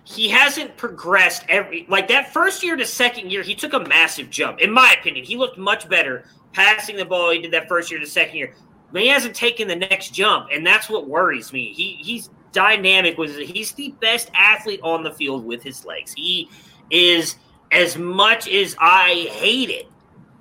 [0.04, 3.42] He hasn't progressed every like that first year to second year.
[3.42, 5.24] He took a massive jump, in my opinion.
[5.24, 7.30] He looked much better passing the ball.
[7.30, 8.54] He did that first year to second year,
[8.92, 11.72] but he hasn't taken the next jump, and that's what worries me.
[11.72, 16.12] He he's dynamic with he's the best athlete on the field with his legs.
[16.12, 16.48] He
[16.90, 17.36] is
[17.70, 19.88] as much as I hate it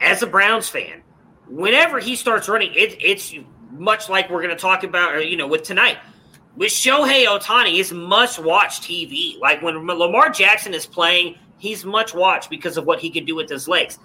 [0.01, 1.03] as a Browns fan.
[1.47, 3.33] Whenever he starts running, it, it's
[3.71, 5.97] much like we're going to talk about, you know, with tonight.
[6.59, 9.39] With Shohei Ohtani, is must watch TV.
[9.39, 13.33] Like when Lamar Jackson is playing, he's much watched because of what he can do
[13.33, 13.97] with his legs.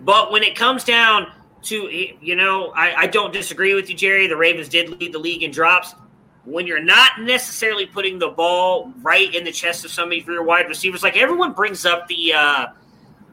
[0.00, 1.30] But when it comes down
[1.64, 1.76] to,
[2.22, 4.26] you know, I, I don't disagree with you, Jerry.
[4.26, 5.94] The Ravens did lead the league in drops.
[6.46, 10.44] When you're not necessarily putting the ball right in the chest of somebody for your
[10.44, 12.66] wide receivers, like everyone brings up the uh,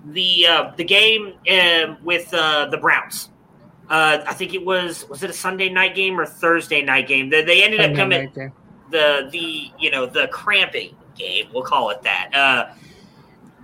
[0.08, 3.30] the uh, the game uh, with uh, the Browns.
[3.90, 7.30] Uh, I think it was was it a Sunday night game or Thursday night game?
[7.30, 8.34] They, they ended up coming.
[8.92, 11.48] The the you know the cramping game.
[11.54, 12.30] We'll call it that.
[12.34, 12.74] Uh,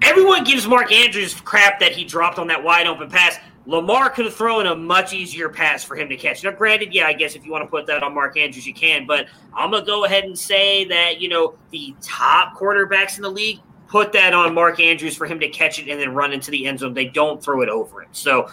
[0.02, 3.38] everyone gives Mark Andrews crap that he dropped on that wide open pass.
[3.68, 6.44] Lamar could have thrown a much easier pass for him to catch.
[6.44, 8.74] Now, granted, yeah, I guess if you want to put that on Mark Andrews, you
[8.74, 9.06] can.
[9.06, 13.32] But I'm gonna go ahead and say that you know the top quarterbacks in the
[13.32, 13.60] league
[13.92, 16.66] put that on Mark Andrews for him to catch it and then run into the
[16.66, 16.94] end zone.
[16.94, 18.10] They don't throw it over him.
[18.14, 18.50] So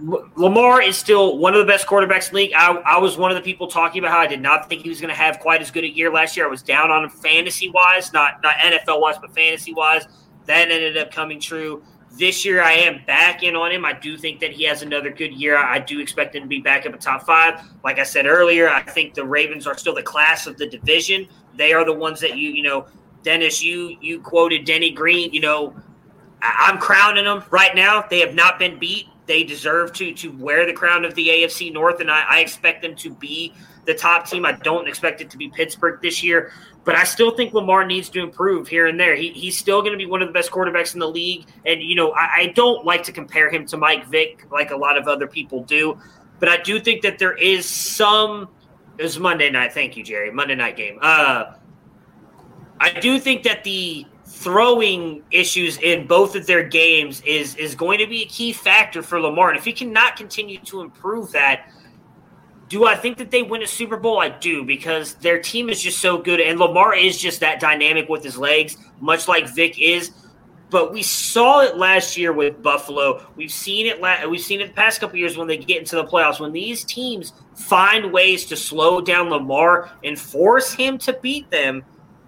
[0.00, 2.52] Lamar is still one of the best quarterbacks in the league.
[2.56, 4.88] I, I was one of the people talking about how I did not think he
[4.88, 6.46] was going to have quite as good a year last year.
[6.46, 10.06] I was down on him fantasy wise, not not NFL wise, but fantasy wise.
[10.46, 11.82] That ended up coming true.
[12.18, 13.84] This year, I am back in on him.
[13.84, 15.56] I do think that he has another good year.
[15.56, 17.60] I do expect him to be back up at top five.
[17.82, 21.26] Like I said earlier, I think the Ravens are still the class of the division.
[21.56, 22.86] They are the ones that you, you know,
[23.22, 25.32] Dennis, you you quoted Denny Green.
[25.32, 25.74] You know,
[26.42, 28.04] I- I'm crowning them right now.
[28.08, 29.06] They have not been beat.
[29.26, 32.82] They deserve to to wear the crown of the AFC North, and I, I expect
[32.82, 33.54] them to be
[33.86, 34.44] the top team.
[34.44, 36.52] I don't expect it to be Pittsburgh this year,
[36.84, 39.16] but I still think Lamar needs to improve here and there.
[39.16, 41.82] He, he's still going to be one of the best quarterbacks in the league, and
[41.82, 44.98] you know I, I don't like to compare him to Mike Vick like a lot
[44.98, 45.98] of other people do,
[46.38, 48.48] but I do think that there is some.
[48.98, 49.72] It was Monday night.
[49.72, 50.30] Thank you, Jerry.
[50.30, 50.98] Monday night game.
[51.00, 51.54] Uh,
[52.78, 57.98] I do think that the throwing issues in both of their games is is going
[57.98, 59.50] to be a key factor for Lamar.
[59.50, 61.70] And if he cannot continue to improve that,
[62.68, 64.18] do I think that they win a Super Bowl?
[64.18, 68.08] I do because their team is just so good, and Lamar is just that dynamic
[68.08, 70.10] with his legs, much like Vick is.
[70.68, 73.24] But we saw it last year with Buffalo.
[73.36, 74.00] We've seen it.
[74.00, 76.40] La- we've seen it the past couple years when they get into the playoffs.
[76.40, 81.84] When these teams find ways to slow down Lamar and force him to beat them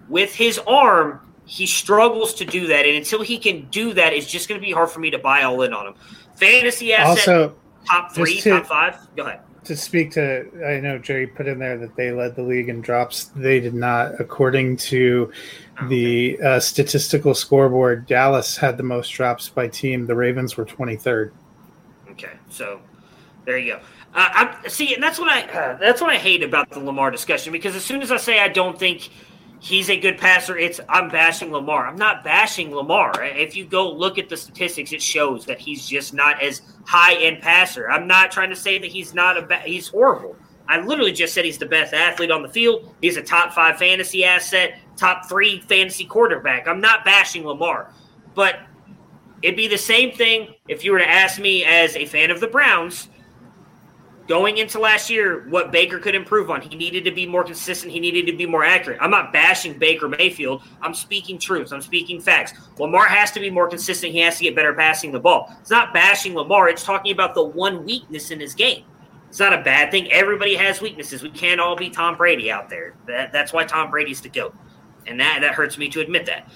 [0.09, 2.84] with his arm, he struggles to do that.
[2.84, 5.18] And until he can do that, it's just going to be hard for me to
[5.18, 5.94] buy all in on him.
[6.34, 7.57] Fantasy asset, Also,
[7.88, 8.99] top three, to- top five.
[9.16, 9.40] Go ahead.
[9.64, 12.80] to speak to, I know Jerry put in there that they led the league in
[12.80, 13.24] drops.
[13.36, 15.32] They did not, according to
[15.88, 18.07] the uh, statistical scoreboard.
[18.07, 20.07] Dallas had the most drops by team.
[20.07, 21.32] The Ravens were 23rd.
[22.12, 22.80] Okay, so
[23.44, 23.80] There you go.
[24.14, 27.11] Uh, I'm, see, and that's what I uh, that's what I hate about the Lamar
[27.11, 29.11] discussion because as soon as I say I don't think
[29.61, 31.86] he's a good passer, it's I'm bashing Lamar.
[31.86, 33.22] I'm not bashing Lamar.
[33.22, 37.14] If you go look at the statistics, it shows that he's just not as high
[37.14, 37.90] end passer.
[37.90, 40.36] I'm not trying to say that he's not a ba- he's horrible.
[40.68, 42.92] I literally just said he's the best athlete on the field.
[43.00, 46.66] He's a top five fantasy asset, top three fantasy quarterback.
[46.66, 47.92] I'm not bashing Lamar,
[48.34, 48.61] but
[49.42, 52.40] it'd be the same thing if you were to ask me as a fan of
[52.40, 53.09] the Browns
[54.26, 56.60] going into last year what Baker could improve on.
[56.60, 57.92] He needed to be more consistent.
[57.92, 58.98] He needed to be more accurate.
[59.00, 60.62] I'm not bashing Baker Mayfield.
[60.80, 61.72] I'm speaking truths.
[61.72, 62.54] I'm speaking facts.
[62.78, 64.12] Lamar has to be more consistent.
[64.12, 65.54] He has to get better passing the ball.
[65.60, 66.68] It's not bashing Lamar.
[66.68, 68.84] It's talking about the one weakness in his game.
[69.28, 70.10] It's not a bad thing.
[70.10, 71.22] Everybody has weaknesses.
[71.22, 72.94] We can't all be Tom Brady out there.
[73.06, 74.54] That, that's why Tom Brady's the GOAT.
[75.06, 76.48] And that, that hurts me to admit that.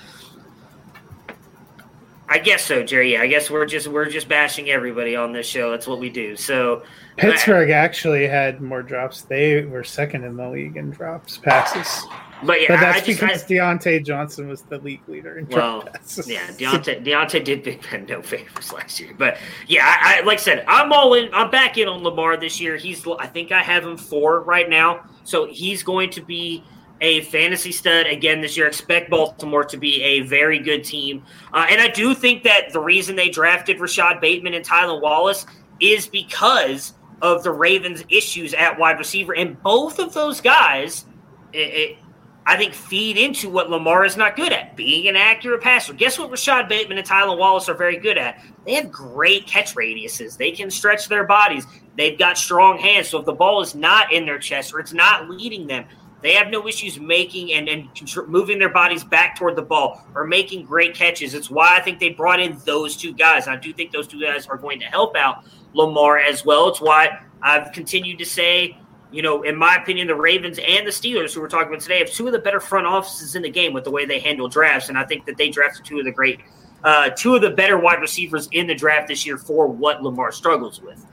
[2.30, 3.14] I guess so, Jerry.
[3.14, 5.72] Yeah, I guess we're just we're just bashing everybody on this show.
[5.72, 6.36] That's what we do.
[6.36, 6.84] So
[7.20, 9.22] Pittsburgh actually had more drops.
[9.22, 12.06] They were second in the league in drops passes.
[12.42, 15.46] But yeah, but that's I just, because I, Diontae Johnson was the league leader in
[15.48, 16.28] well, drop passes.
[16.28, 19.14] yeah, Diontae Diontae did Big Ben no favors last year.
[19.16, 21.28] But yeah, I, I like I said, I'm all in.
[21.34, 22.76] I'm back in on Lamar this year.
[22.76, 26.64] He's I think I have him four right now, so he's going to be
[27.02, 28.66] a fantasy stud again this year.
[28.66, 31.22] Expect Baltimore to be a very good team.
[31.52, 35.46] Uh, and I do think that the reason they drafted Rashod Bateman and Tylan Wallace
[35.80, 39.34] is because of the Ravens' issues at wide receiver.
[39.34, 41.04] And both of those guys,
[41.52, 41.98] it, it,
[42.46, 45.92] I think, feed into what Lamar is not good at being an accurate passer.
[45.92, 48.42] Guess what Rashod Bateman and Tylan Wallace are very good at?
[48.64, 50.36] They have great catch radiuses.
[50.36, 51.66] They can stretch their bodies.
[51.96, 53.08] They've got strong hands.
[53.08, 55.84] So if the ball is not in their chest or it's not leading them,
[56.22, 57.88] they have no issues making and, and
[58.28, 61.34] moving their bodies back toward the ball or making great catches.
[61.34, 63.48] It's why I think they brought in those two guys.
[63.48, 66.68] I do think those two guys are going to help out Lamar as well.
[66.68, 68.76] It's why I've continued to say,
[69.10, 71.98] you know, in my opinion, the Ravens and the Steelers, who we're talking about today,
[71.98, 74.48] have two of the better front offices in the game with the way they handle
[74.48, 74.88] drafts.
[74.88, 76.40] And I think that they drafted two of the great,
[76.84, 80.30] uh, two of the better wide receivers in the draft this year for what Lamar
[80.32, 81.04] struggles with.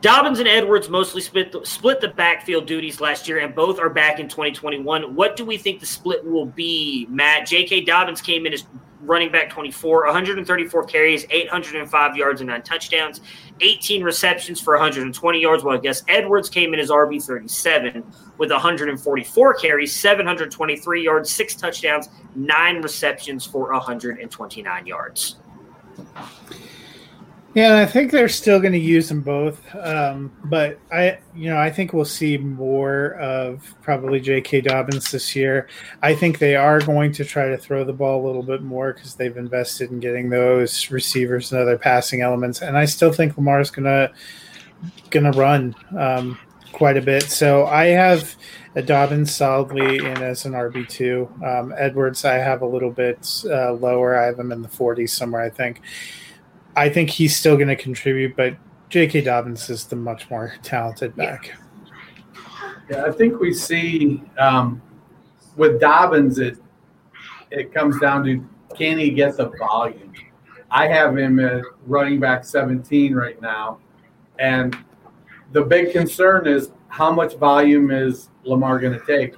[0.00, 3.90] Dobbins and Edwards mostly split the, split the backfield duties last year, and both are
[3.90, 5.14] back in 2021.
[5.14, 7.46] What do we think the split will be, Matt?
[7.46, 7.82] J.K.
[7.82, 8.64] Dobbins came in as
[9.02, 13.20] running back 24, 134 carries, 805 yards, and nine touchdowns,
[13.60, 15.64] 18 receptions for 120 yards.
[15.64, 18.04] Well, I guess Edwards came in as RB 37
[18.38, 25.36] with 144 carries, 723 yards, six touchdowns, nine receptions for 129 yards.
[27.52, 31.58] Yeah, I think they're still going to use them both, um, but I, you know,
[31.58, 34.60] I think we'll see more of probably J.K.
[34.60, 35.66] Dobbins this year.
[36.00, 38.92] I think they are going to try to throw the ball a little bit more
[38.92, 43.36] because they've invested in getting those receivers and other passing elements, and I still think
[43.36, 44.12] Lamar's gonna
[45.10, 46.38] gonna run um,
[46.70, 47.24] quite a bit.
[47.24, 48.36] So I have
[48.76, 51.28] a Dobbins solidly in as an RB two.
[51.44, 54.16] Um, Edwards, I have a little bit uh, lower.
[54.16, 55.80] I have him in the 40s somewhere, I think.
[56.76, 58.56] I think he's still going to contribute, but
[58.90, 59.22] J.K.
[59.22, 61.52] Dobbins is the much more talented back.
[62.90, 64.82] Yeah, I think we see um,
[65.56, 66.58] with Dobbins, it
[67.50, 68.44] it comes down to
[68.76, 70.12] can he get the volume?
[70.70, 73.78] I have him at running back 17 right now,
[74.38, 74.76] and
[75.52, 79.34] the big concern is how much volume is Lamar going to take,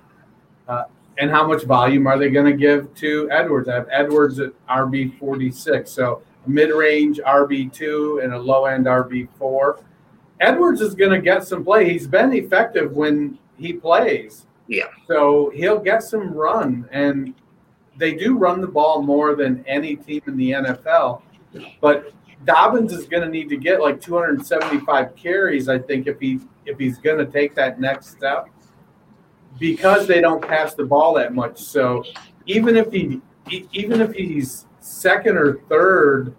[0.68, 0.84] uh,
[1.18, 3.68] and how much volume are they going to give to Edwards?
[3.68, 9.82] I have Edwards at RB 46, so mid-range RB2 and a low-end RB4.
[10.40, 11.88] Edwards is going to get some play.
[11.90, 14.46] He's been effective when he plays.
[14.66, 14.86] Yeah.
[15.06, 17.34] So he'll get some run and
[17.96, 21.22] they do run the ball more than any team in the NFL.
[21.80, 22.12] But
[22.44, 26.78] Dobbins is going to need to get like 275 carries, I think, if he if
[26.78, 28.48] he's going to take that next step,
[29.58, 31.60] because they don't pass the ball that much.
[31.60, 32.04] So
[32.46, 33.20] even if he
[33.50, 36.34] even if he's second or third,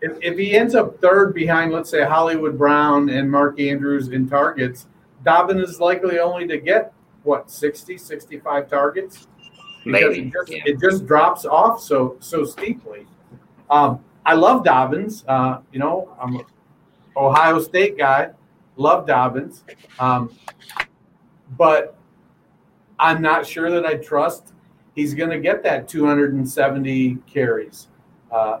[0.00, 4.28] if, if he ends up third behind, let's say Hollywood Brown and Mark Andrews in
[4.28, 4.86] targets,
[5.24, 9.26] Dobbins is likely only to get what 60, 65 targets.
[9.84, 10.62] Because Maybe, it just, yeah.
[10.64, 13.06] it just drops off so so steeply.
[13.68, 15.24] Um, I love Dobbins.
[15.28, 16.44] Uh, you know, I'm an
[17.14, 18.30] Ohio State guy.
[18.76, 19.62] Love Dobbins,
[20.00, 20.34] um,
[21.58, 21.96] but
[22.98, 24.53] I'm not sure that I trust
[24.94, 27.88] he's going to get that 270 carries.
[28.30, 28.60] Uh,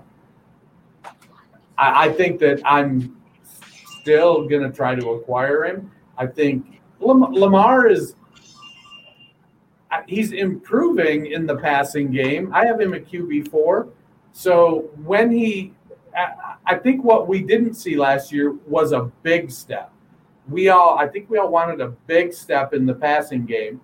[1.76, 3.20] I, I think that I'm
[4.00, 5.90] still going to try to acquire him.
[6.16, 8.14] I think Lam- Lamar is
[10.06, 12.52] he's improving in the passing game.
[12.52, 13.88] I have him at QB four.
[14.32, 15.72] So when he
[16.66, 19.92] I think what we didn't see last year was a big step.
[20.48, 23.80] We all, I think we all wanted a big step in the passing game.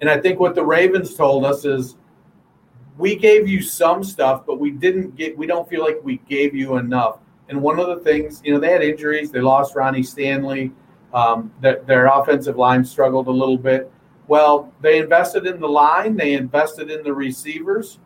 [0.00, 1.96] And I think what the Ravens told us is
[2.98, 6.54] we gave you some stuff, but we didn't get, we don't feel like we gave
[6.54, 7.18] you enough.
[7.48, 9.30] And one of the things, you know, they had injuries.
[9.30, 10.72] They lost Ronnie Stanley.
[11.14, 13.90] Um, their, their offensive line struggled a little bit.
[14.28, 18.00] Well, they invested in the line, they invested in the receivers,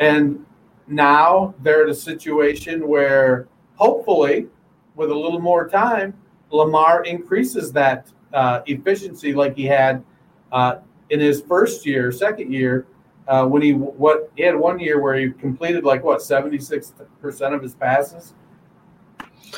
[0.00, 0.44] and
[0.88, 3.46] now they're in a situation where
[3.76, 4.48] hopefully,
[4.96, 6.12] with a little more time,
[6.50, 10.04] Lamar increases that uh, efficiency like he had
[10.50, 10.78] uh,
[11.10, 12.86] in his first year, second year,
[13.28, 16.92] uh, when he what he had one year where he completed like what seventy six
[17.20, 18.34] percent of his passes.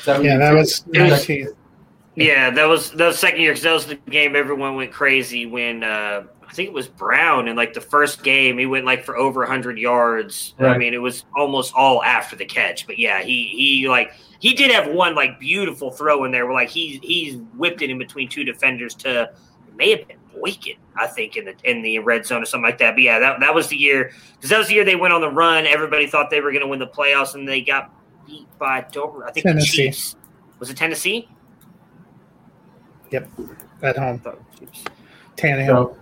[0.06, 1.48] Yeah, that was 19.
[2.16, 5.46] Yeah, that was that was second year because that was the game everyone went crazy
[5.46, 9.04] when uh, I think it was Brown in like the first game he went like
[9.04, 10.54] for over hundred yards.
[10.58, 14.54] I mean, it was almost all after the catch, but yeah, he he like he
[14.54, 17.98] did have one like beautiful throw in there where like he he's whipped it in
[17.98, 21.98] between two defenders to it may have been Boykin, I think in the in the
[22.00, 22.94] red zone or something like that.
[22.94, 25.20] But yeah, that that was the year because that was the year they went on
[25.20, 25.66] the run.
[25.66, 27.92] Everybody thought they were going to win the playoffs, and they got
[28.26, 29.26] beat by Dover.
[29.26, 29.86] I think Tennessee.
[29.86, 30.16] the Chiefs.
[30.58, 31.28] Was it Tennessee?
[33.10, 33.28] Yep,
[33.82, 34.14] at home.
[34.14, 34.84] I thought it was Chiefs.
[35.36, 35.66] Tannehill.
[35.66, 35.96] So,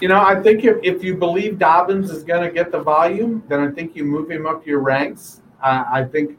[0.00, 3.44] you know, I think if, if you believe Dobbins is going to get the volume,
[3.48, 5.42] then I think you move him up your ranks.
[5.62, 6.38] Uh, I think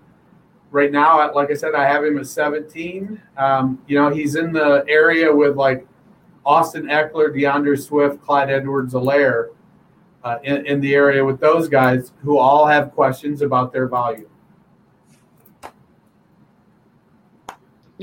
[0.72, 3.22] right now, like I said, I have him at 17.
[3.38, 5.88] Um, you know, he's in the area with like
[6.46, 9.50] Austin Ekeler, D'Andre Swift, Clyde Edwards-Helaire
[10.24, 14.28] uh, in, in the area with those guys who all have questions about their volume.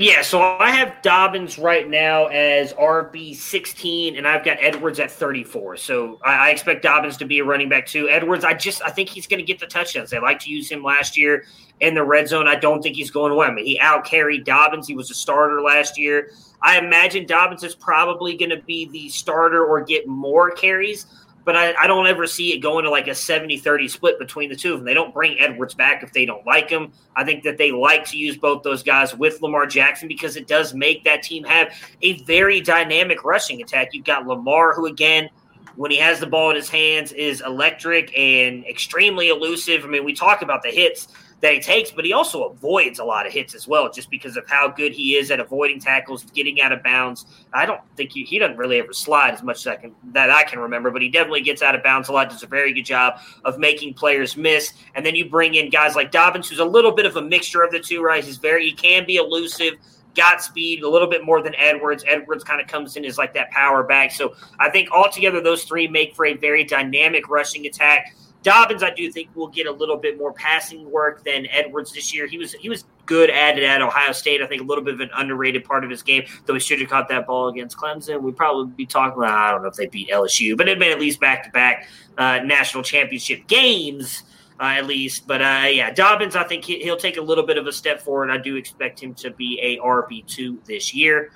[0.01, 5.11] Yeah, so I have Dobbins right now as RB sixteen, and I've got Edwards at
[5.11, 5.77] thirty four.
[5.77, 8.09] So I, I expect Dobbins to be a running back too.
[8.09, 10.09] Edwards, I just I think he's going to get the touchdowns.
[10.09, 11.43] They like to use him last year
[11.81, 12.47] in the red zone.
[12.47, 13.45] I don't think he's going away.
[13.45, 14.87] I mean, he out carried Dobbins.
[14.87, 16.31] He was a starter last year.
[16.63, 21.05] I imagine Dobbins is probably going to be the starter or get more carries.
[21.43, 24.49] But I, I don't ever see it going to like a 70 30 split between
[24.49, 24.85] the two of them.
[24.85, 26.91] They don't bring Edwards back if they don't like him.
[27.15, 30.47] I think that they like to use both those guys with Lamar Jackson because it
[30.47, 33.89] does make that team have a very dynamic rushing attack.
[33.93, 35.29] You've got Lamar, who, again,
[35.75, 39.83] when he has the ball in his hands, is electric and extremely elusive.
[39.83, 41.07] I mean, we talk about the hits
[41.41, 44.37] that he takes, but he also avoids a lot of hits as well, just because
[44.37, 47.25] of how good he is at avoiding tackles, getting out of bounds.
[47.51, 50.29] I don't think he, he doesn't really ever slide as much as I can that
[50.29, 52.29] I can remember, but he definitely gets out of bounds a lot.
[52.29, 54.73] Does a very good job of making players miss.
[54.93, 57.63] And then you bring in guys like Dobbins, who's a little bit of a mixture
[57.63, 58.23] of the two, right?
[58.23, 59.75] He's very he can be elusive.
[60.13, 62.03] Got speed a little bit more than Edwards.
[62.05, 64.11] Edwards kind of comes in as like that power back.
[64.11, 68.13] So I think altogether those three make for a very dynamic rushing attack.
[68.43, 72.13] Dobbins, I do think will get a little bit more passing work than Edwards this
[72.13, 72.27] year.
[72.27, 74.41] He was he was good at it at Ohio State.
[74.41, 76.79] I think a little bit of an underrated part of his game, though he should
[76.79, 78.21] have caught that ball against Clemson.
[78.21, 79.19] We'd probably be talking.
[79.19, 81.49] Well, I don't know if they beat LSU, but it'd been at least back to
[81.51, 81.87] back
[82.17, 84.23] national championship games.
[84.59, 86.35] Uh, at least, but uh, yeah, Dobbins.
[86.35, 88.29] I think he, he'll take a little bit of a step forward.
[88.29, 91.31] I do expect him to be a RB two this year.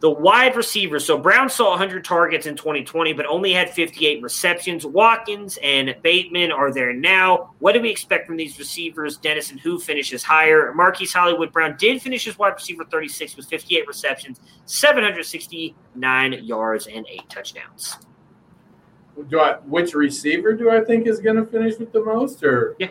[0.00, 1.04] The wide receivers.
[1.04, 4.86] So Brown saw 100 targets in 2020, but only had 58 receptions.
[4.86, 7.52] Watkins and Bateman are there now.
[7.58, 9.16] What do we expect from these receivers?
[9.16, 10.72] Dennis and who finishes higher?
[10.72, 17.04] Marquise Hollywood Brown did finish as wide receiver 36 with 58 receptions, 769 yards, and
[17.10, 17.96] eight touchdowns.
[19.28, 19.54] Do I?
[19.66, 22.44] Which receiver do I think is going to finish with the most?
[22.44, 22.90] Or Yeah.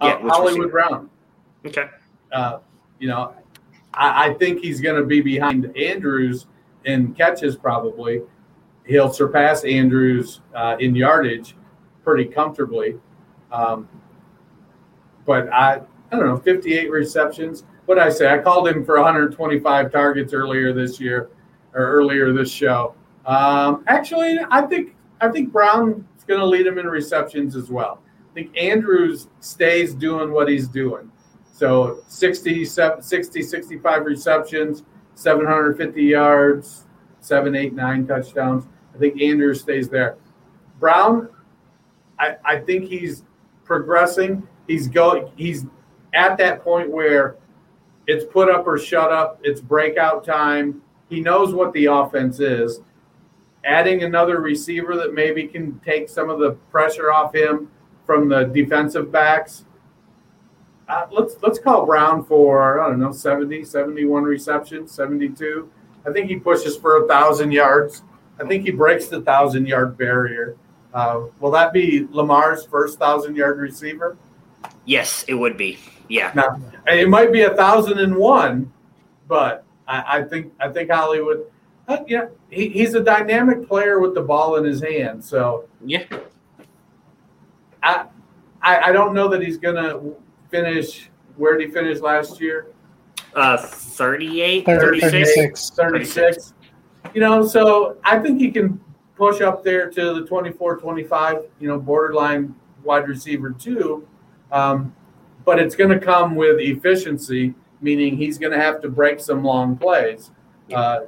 [0.00, 0.68] Uh, Yeah, which Hollywood receiver?
[0.68, 1.10] Brown.
[1.66, 1.86] Okay.
[2.30, 2.58] Uh,
[3.00, 3.34] you know,
[3.96, 6.46] I, I think he's going to be behind Andrews
[6.84, 7.56] in catches.
[7.56, 8.22] Probably,
[8.86, 11.56] he'll surpass Andrews uh, in yardage
[12.02, 12.96] pretty comfortably.
[13.50, 13.88] Um,
[15.24, 15.80] but I,
[16.12, 17.64] I don't know, 58 receptions.
[17.86, 18.32] What I say?
[18.32, 21.30] I called him for 125 targets earlier this year,
[21.74, 22.94] or earlier this show.
[23.26, 28.02] Um, actually, I think I think Brown's going to lead him in receptions as well.
[28.30, 31.10] I think Andrews stays doing what he's doing.
[31.54, 34.82] So 60, 60 65 receptions,
[35.14, 36.86] 750 yards,
[37.20, 38.66] seven, eight, nine touchdowns.
[38.92, 40.16] I think Andrews stays there.
[40.80, 41.28] Brown,
[42.18, 43.22] I, I think he's
[43.62, 44.48] progressing.
[44.66, 45.30] He's going.
[45.36, 45.64] He's
[46.12, 47.36] at that point where
[48.08, 49.38] it's put up or shut up.
[49.44, 50.82] It's breakout time.
[51.08, 52.80] He knows what the offense is.
[53.64, 57.70] Adding another receiver that maybe can take some of the pressure off him
[58.04, 59.66] from the defensive backs.
[60.88, 65.70] Uh, let's let's call Brown for I don't know 70, 71 receptions, 72.
[66.06, 68.02] I think he pushes for a thousand yards.
[68.38, 70.56] I think he breaks the thousand yard barrier.
[70.92, 74.16] Uh, will that be Lamar's first thousand yard receiver?
[74.84, 75.78] Yes, it would be.
[76.08, 76.32] Yeah.
[76.34, 78.70] Now it might be a thousand and one,
[79.26, 81.46] but I, I think I think Hollywood.
[81.88, 85.24] Uh, yeah, he, he's a dynamic player with the ball in his hand.
[85.24, 86.04] So Yeah.
[87.82, 88.06] I,
[88.62, 90.00] I I don't know that he's gonna
[90.50, 91.10] finish.
[91.36, 92.68] Where did he finish last year?
[93.34, 95.70] Uh, 38, 36.
[95.70, 95.70] 36.
[95.76, 96.54] 36.
[97.14, 98.80] You know, so I think he can
[99.16, 104.06] push up there to the 24, 25, you know, borderline wide receiver too.
[104.52, 104.94] Um,
[105.44, 109.44] but it's going to come with efficiency, meaning he's going to have to break some
[109.44, 110.30] long plays,
[110.72, 111.00] uh,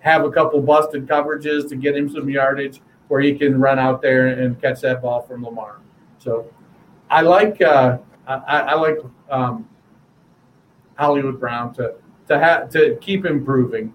[0.00, 4.02] have a couple busted coverages to get him some yardage where he can run out
[4.02, 5.80] there and catch that ball from Lamar.
[6.18, 6.46] So
[7.10, 7.98] I like uh,
[8.28, 8.98] I, I like
[9.30, 9.68] um,
[10.96, 11.94] Hollywood Brown to
[12.28, 13.92] to have to keep improving.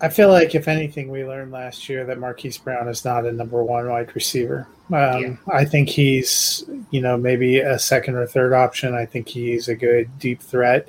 [0.00, 3.32] I feel like if anything, we learned last year that Marquise Brown is not a
[3.32, 4.68] number one wide receiver.
[4.92, 5.36] Um, Yeah.
[5.52, 8.94] I think he's, you know, maybe a second or third option.
[8.94, 10.88] I think he's a good deep threat.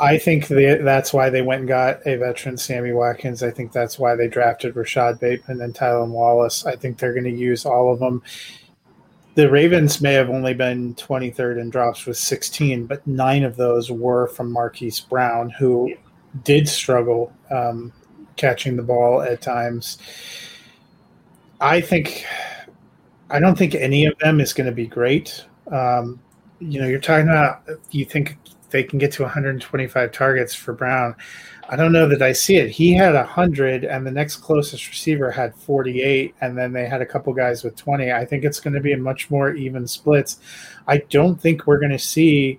[0.00, 3.42] I think they, that's why they went and got a veteran, Sammy Watkins.
[3.42, 6.64] I think that's why they drafted Rashod Bateman and Tylan Wallace.
[6.64, 8.22] I think they're going to use all of them.
[9.34, 13.90] The Ravens may have only been 23rd in drops with 16, but nine of those
[13.90, 15.94] were from Marquise Brown, who
[16.42, 17.92] did struggle um,
[18.36, 19.98] catching the ball at times.
[21.60, 22.24] I think,
[23.30, 25.44] I don't think any of them is going to be great.
[25.70, 26.20] Um,
[26.58, 28.36] you know, you're talking about you think
[28.70, 31.14] they can get to 125 targets for Brown.
[31.72, 32.68] I don't know that I see it.
[32.68, 37.06] He had 100, and the next closest receiver had 48, and then they had a
[37.06, 38.10] couple guys with 20.
[38.10, 40.40] I think it's going to be a much more even splits.
[40.88, 42.58] I don't think we're going to see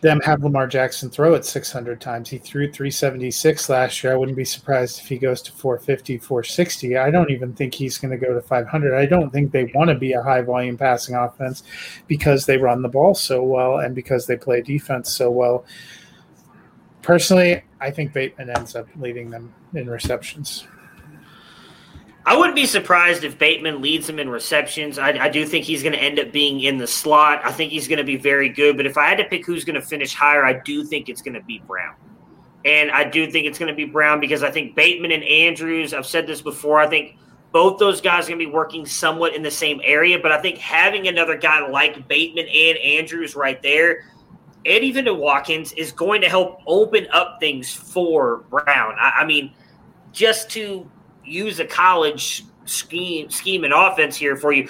[0.00, 2.28] them have Lamar Jackson throw it 600 times.
[2.28, 4.12] He threw 376 last year.
[4.12, 6.96] I wouldn't be surprised if he goes to 450, 460.
[6.98, 8.92] I don't even think he's going to go to 500.
[8.92, 11.62] I don't think they want to be a high volume passing offense
[12.08, 15.64] because they run the ball so well and because they play defense so well.
[17.04, 20.66] Personally, I think Bateman ends up leading them in receptions.
[22.24, 24.98] I wouldn't be surprised if Bateman leads him in receptions.
[24.98, 27.42] I, I do think he's going to end up being in the slot.
[27.44, 28.78] I think he's going to be very good.
[28.78, 31.20] But if I had to pick who's going to finish higher, I do think it's
[31.20, 31.94] going to be Brown.
[32.64, 35.92] And I do think it's going to be Brown because I think Bateman and Andrews,
[35.92, 37.18] I've said this before, I think
[37.52, 40.18] both those guys are going to be working somewhat in the same area.
[40.18, 44.06] But I think having another guy like Bateman and Andrews right there,
[44.66, 48.96] even to Watkins, is going to help open up things for Brown.
[48.98, 49.52] I, I mean,
[50.12, 50.90] just to
[51.24, 54.68] use a college scheme scheme and offense here for you.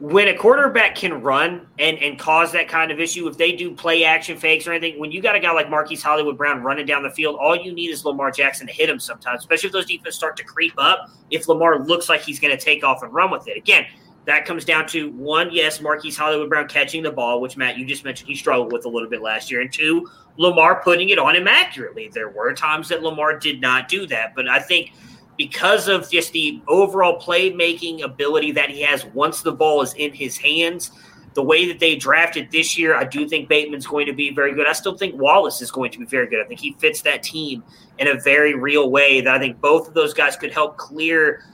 [0.00, 3.74] When a quarterback can run and, and cause that kind of issue, if they do
[3.74, 6.86] play action fakes or anything, when you got a guy like Marquise Hollywood Brown running
[6.86, 9.72] down the field, all you need is Lamar Jackson to hit him sometimes, especially if
[9.72, 11.10] those defenses start to creep up.
[11.30, 13.56] If Lamar looks like he's going to take off and run with it.
[13.56, 13.86] Again,
[14.28, 17.84] that comes down to one, yes, Marquise Hollywood Brown catching the ball, which Matt, you
[17.84, 19.60] just mentioned he struggled with a little bit last year.
[19.60, 22.08] And two, Lamar putting it on him accurately.
[22.08, 24.34] There were times that Lamar did not do that.
[24.34, 24.92] But I think–
[25.38, 30.12] because of just the overall playmaking ability that he has once the ball is in
[30.12, 30.90] his hands.
[31.34, 34.52] The way that they drafted this year, I do think Bateman's going to be very
[34.52, 34.66] good.
[34.66, 36.44] I still think Wallace is going to be very good.
[36.44, 37.62] I think he fits that team
[37.98, 41.44] in a very real way that I think both of those guys could help clear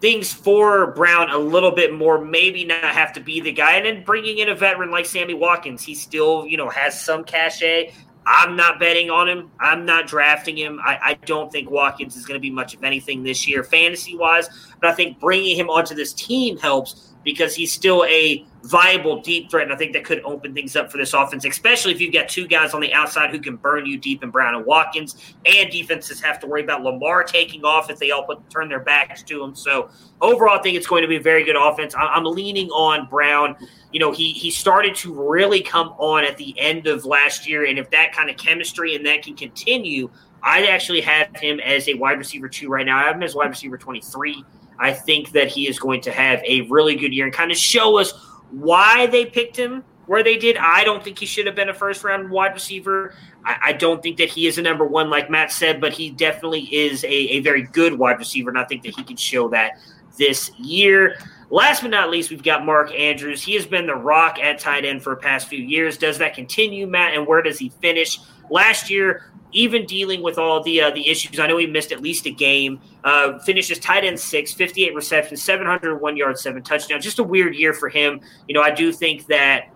[0.00, 3.74] things for Brown a little bit more, maybe not have to be the guy.
[3.74, 7.24] And then bringing in a veteran like Sammy Watkins, he still, you know, has some
[7.24, 7.92] cachet.
[8.26, 9.50] I'm not betting on him.
[9.58, 10.80] I'm not drafting him.
[10.84, 14.16] I, I don't think Watkins is going to be much of anything this year, fantasy
[14.16, 14.48] wise.
[14.80, 19.50] But I think bringing him onto this team helps because he's still a viable deep
[19.50, 19.64] threat.
[19.64, 22.28] And I think that could open things up for this offense, especially if you've got
[22.28, 25.34] two guys on the outside who can burn you deep in Brown and Watkins.
[25.46, 28.80] And defenses have to worry about Lamar taking off if they all put, turn their
[28.80, 29.54] backs to him.
[29.54, 29.90] So
[30.20, 31.94] overall, I think it's going to be a very good offense.
[31.96, 33.56] I'm leaning on Brown
[33.92, 37.64] you know, he he started to really come on at the end of last year,
[37.66, 40.10] and if that kind of chemistry and that can continue,
[40.42, 42.98] I'd actually have him as a wide receiver two right now.
[42.98, 44.44] I have him as wide receiver twenty three.
[44.78, 47.56] I think that he is going to have a really good year and kind of
[47.56, 48.12] show us
[48.50, 50.56] why they picked him where they did.
[50.56, 53.14] I don't think he should have been a first round wide receiver.
[53.44, 56.10] I, I don't think that he is a number one, like Matt said, but he
[56.10, 59.48] definitely is a, a very good wide receiver, and I think that he can show
[59.50, 59.78] that
[60.16, 61.18] this year.
[61.50, 63.42] Last but not least, we've got Mark Andrews.
[63.42, 65.96] He has been the rock at tight end for the past few years.
[65.96, 67.14] Does that continue, Matt?
[67.14, 68.18] And where does he finish?
[68.50, 72.02] Last year, even dealing with all the uh, the issues, I know he missed at
[72.02, 72.80] least a game.
[73.04, 77.04] Uh, finishes tight end six, 58 receptions, 701 yards, seven touchdowns.
[77.04, 78.20] Just a weird year for him.
[78.46, 79.70] You know, I do think that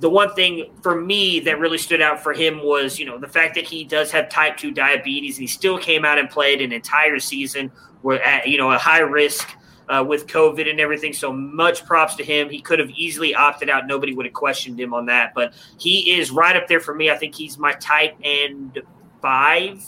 [0.00, 3.26] the one thing for me that really stood out for him was, you know, the
[3.26, 6.60] fact that he does have type 2 diabetes and he still came out and played
[6.60, 7.70] an entire season
[8.02, 9.48] where at, you know, a high risk
[9.88, 11.12] uh, with COVID and everything.
[11.12, 12.48] So much props to him.
[12.48, 13.86] He could have easily opted out.
[13.86, 15.32] Nobody would have questioned him on that.
[15.34, 17.10] But he is right up there for me.
[17.10, 18.80] I think he's my tight end
[19.20, 19.84] five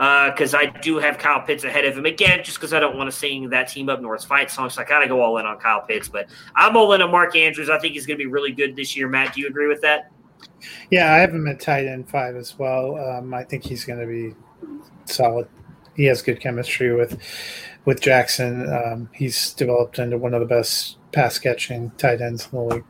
[0.00, 2.96] because uh, I do have Kyle Pitts ahead of him again, just because I don't
[2.96, 4.70] want to sing that team up north fight song.
[4.70, 6.26] So I got to go all in on Kyle Pitts, but
[6.56, 7.68] I'm all in on Mark Andrews.
[7.68, 9.08] I think he's going to be really good this year.
[9.08, 10.10] Matt, do you agree with that?
[10.90, 12.96] Yeah, I have him at tight end five as well.
[12.96, 14.34] Um, I think he's going to be
[15.04, 15.48] solid.
[15.94, 17.20] He has good chemistry with
[17.84, 18.72] with Jackson.
[18.72, 22.84] Um, he's developed into one of the best pass catching tight ends in the league.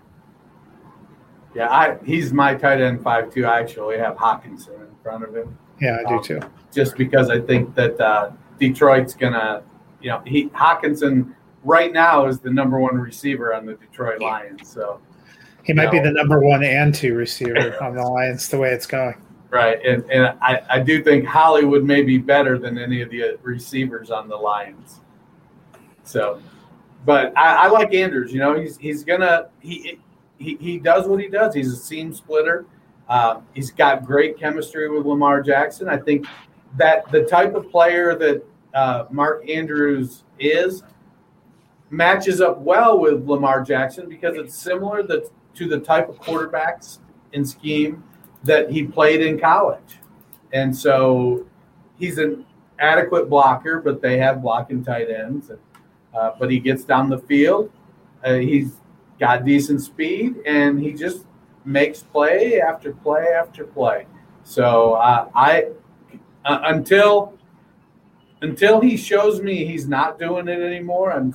[1.54, 3.46] Yeah, I, he's my tight end five too.
[3.46, 5.58] I actually have Hockenson in front of him.
[5.80, 6.40] Yeah, I do um, too.
[6.72, 9.62] Just because I think that uh, Detroit's gonna,
[10.00, 11.34] you know, he Hockenson
[11.64, 14.70] right now is the number one receiver on the Detroit Lions.
[14.70, 15.00] So
[15.62, 18.72] he might know, be the number one and two receiver on the Lions the way
[18.72, 19.14] it's going.
[19.50, 23.36] Right, and and I, I do think Hollywood may be better than any of the
[23.42, 25.00] receivers on the Lions.
[26.04, 26.40] So,
[27.04, 28.32] but I, I like Andrews.
[28.32, 29.98] You know, he's he's gonna he,
[30.38, 31.52] he he does what he does.
[31.52, 32.64] He's a seam splitter.
[33.10, 35.88] Uh, he's got great chemistry with Lamar Jackson.
[35.88, 36.26] I think
[36.78, 40.84] that the type of player that uh, Mark Andrews is
[41.90, 47.00] matches up well with Lamar Jackson because it's similar to the type of quarterbacks
[47.32, 48.04] in scheme
[48.44, 49.98] that he played in college.
[50.52, 51.46] And so
[51.98, 52.46] he's an
[52.78, 55.50] adequate blocker, but they have blocking tight ends.
[56.14, 57.72] Uh, but he gets down the field.
[58.24, 58.76] Uh, he's
[59.18, 61.26] got decent speed, and he just
[61.64, 64.06] makes play after play after play.
[64.42, 65.68] So uh, I
[66.44, 67.34] uh, until
[68.42, 71.34] until he shows me he's not doing it anymore, I'm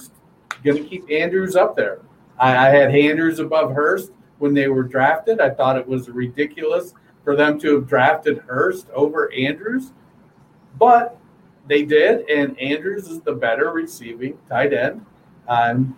[0.64, 1.99] going to keep Andrews up there.
[2.39, 5.39] I, I had Andrews above Hurst when they were drafted.
[5.39, 6.93] I thought it was ridiculous
[7.23, 9.93] for them to have drafted Hurst over Andrews,
[10.80, 11.18] but
[11.68, 15.06] they did, and Andrews is the better receiving tight end.
[15.47, 15.95] Um,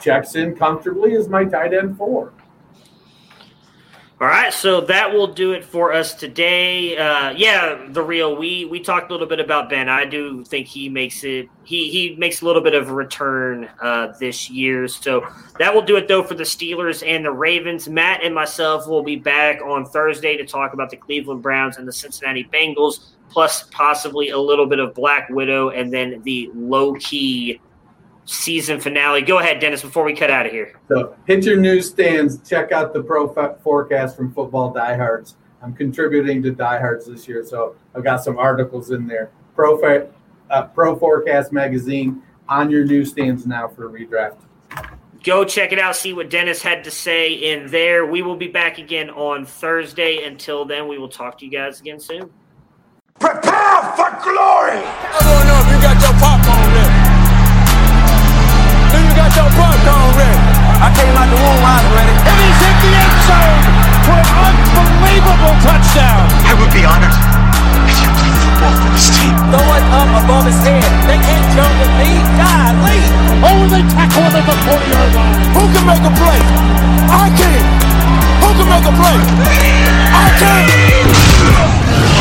[0.00, 2.32] checks in comfortably as my tight end four.
[4.22, 6.96] All right, so that will do it for us today.
[6.96, 9.88] Uh, yeah, the real we we talked a little bit about Ben.
[9.88, 11.48] I do think he makes it.
[11.64, 14.86] He he makes a little bit of a return uh, this year.
[14.86, 15.26] So
[15.58, 17.88] that will do it though for the Steelers and the Ravens.
[17.88, 21.88] Matt and myself will be back on Thursday to talk about the Cleveland Browns and
[21.88, 26.94] the Cincinnati Bengals, plus possibly a little bit of Black Widow, and then the low
[26.94, 27.60] key
[28.24, 29.22] season finale.
[29.22, 30.78] Go ahead, Dennis, before we cut out of here.
[30.88, 32.48] So hit your newsstands.
[32.48, 33.32] Check out the pro
[33.62, 35.36] forecast from Football Diehards.
[35.62, 39.30] I'm contributing to Diehards this year, so I've got some articles in there.
[39.54, 39.80] Pro,
[40.50, 44.38] uh, pro Forecast magazine on your newsstands now for redraft.
[45.22, 45.94] Go check it out.
[45.94, 48.04] See what Dennis had to say in there.
[48.04, 50.24] We will be back again on Thursday.
[50.24, 52.28] Until then, we will talk to you guys again soon.
[53.20, 54.82] Prepare for glory!
[54.82, 56.41] I don't know if you got your popcorn
[60.82, 62.10] I came out the womb, I was ready.
[62.10, 63.62] And he's hit the end zone
[64.02, 66.26] for an unbelievable touchdown.
[66.42, 67.14] I would be honored
[67.86, 69.30] if you played football for this team.
[69.46, 70.82] Throw it up above his head.
[71.06, 72.18] They can't jump with me.
[72.34, 73.10] God, lead.
[73.46, 75.38] Oh, they tackle him at the 40-yard line.
[75.54, 76.42] Who can make a play?
[77.14, 77.62] I can.
[78.42, 79.18] Who can make a play?
[80.18, 82.11] I can.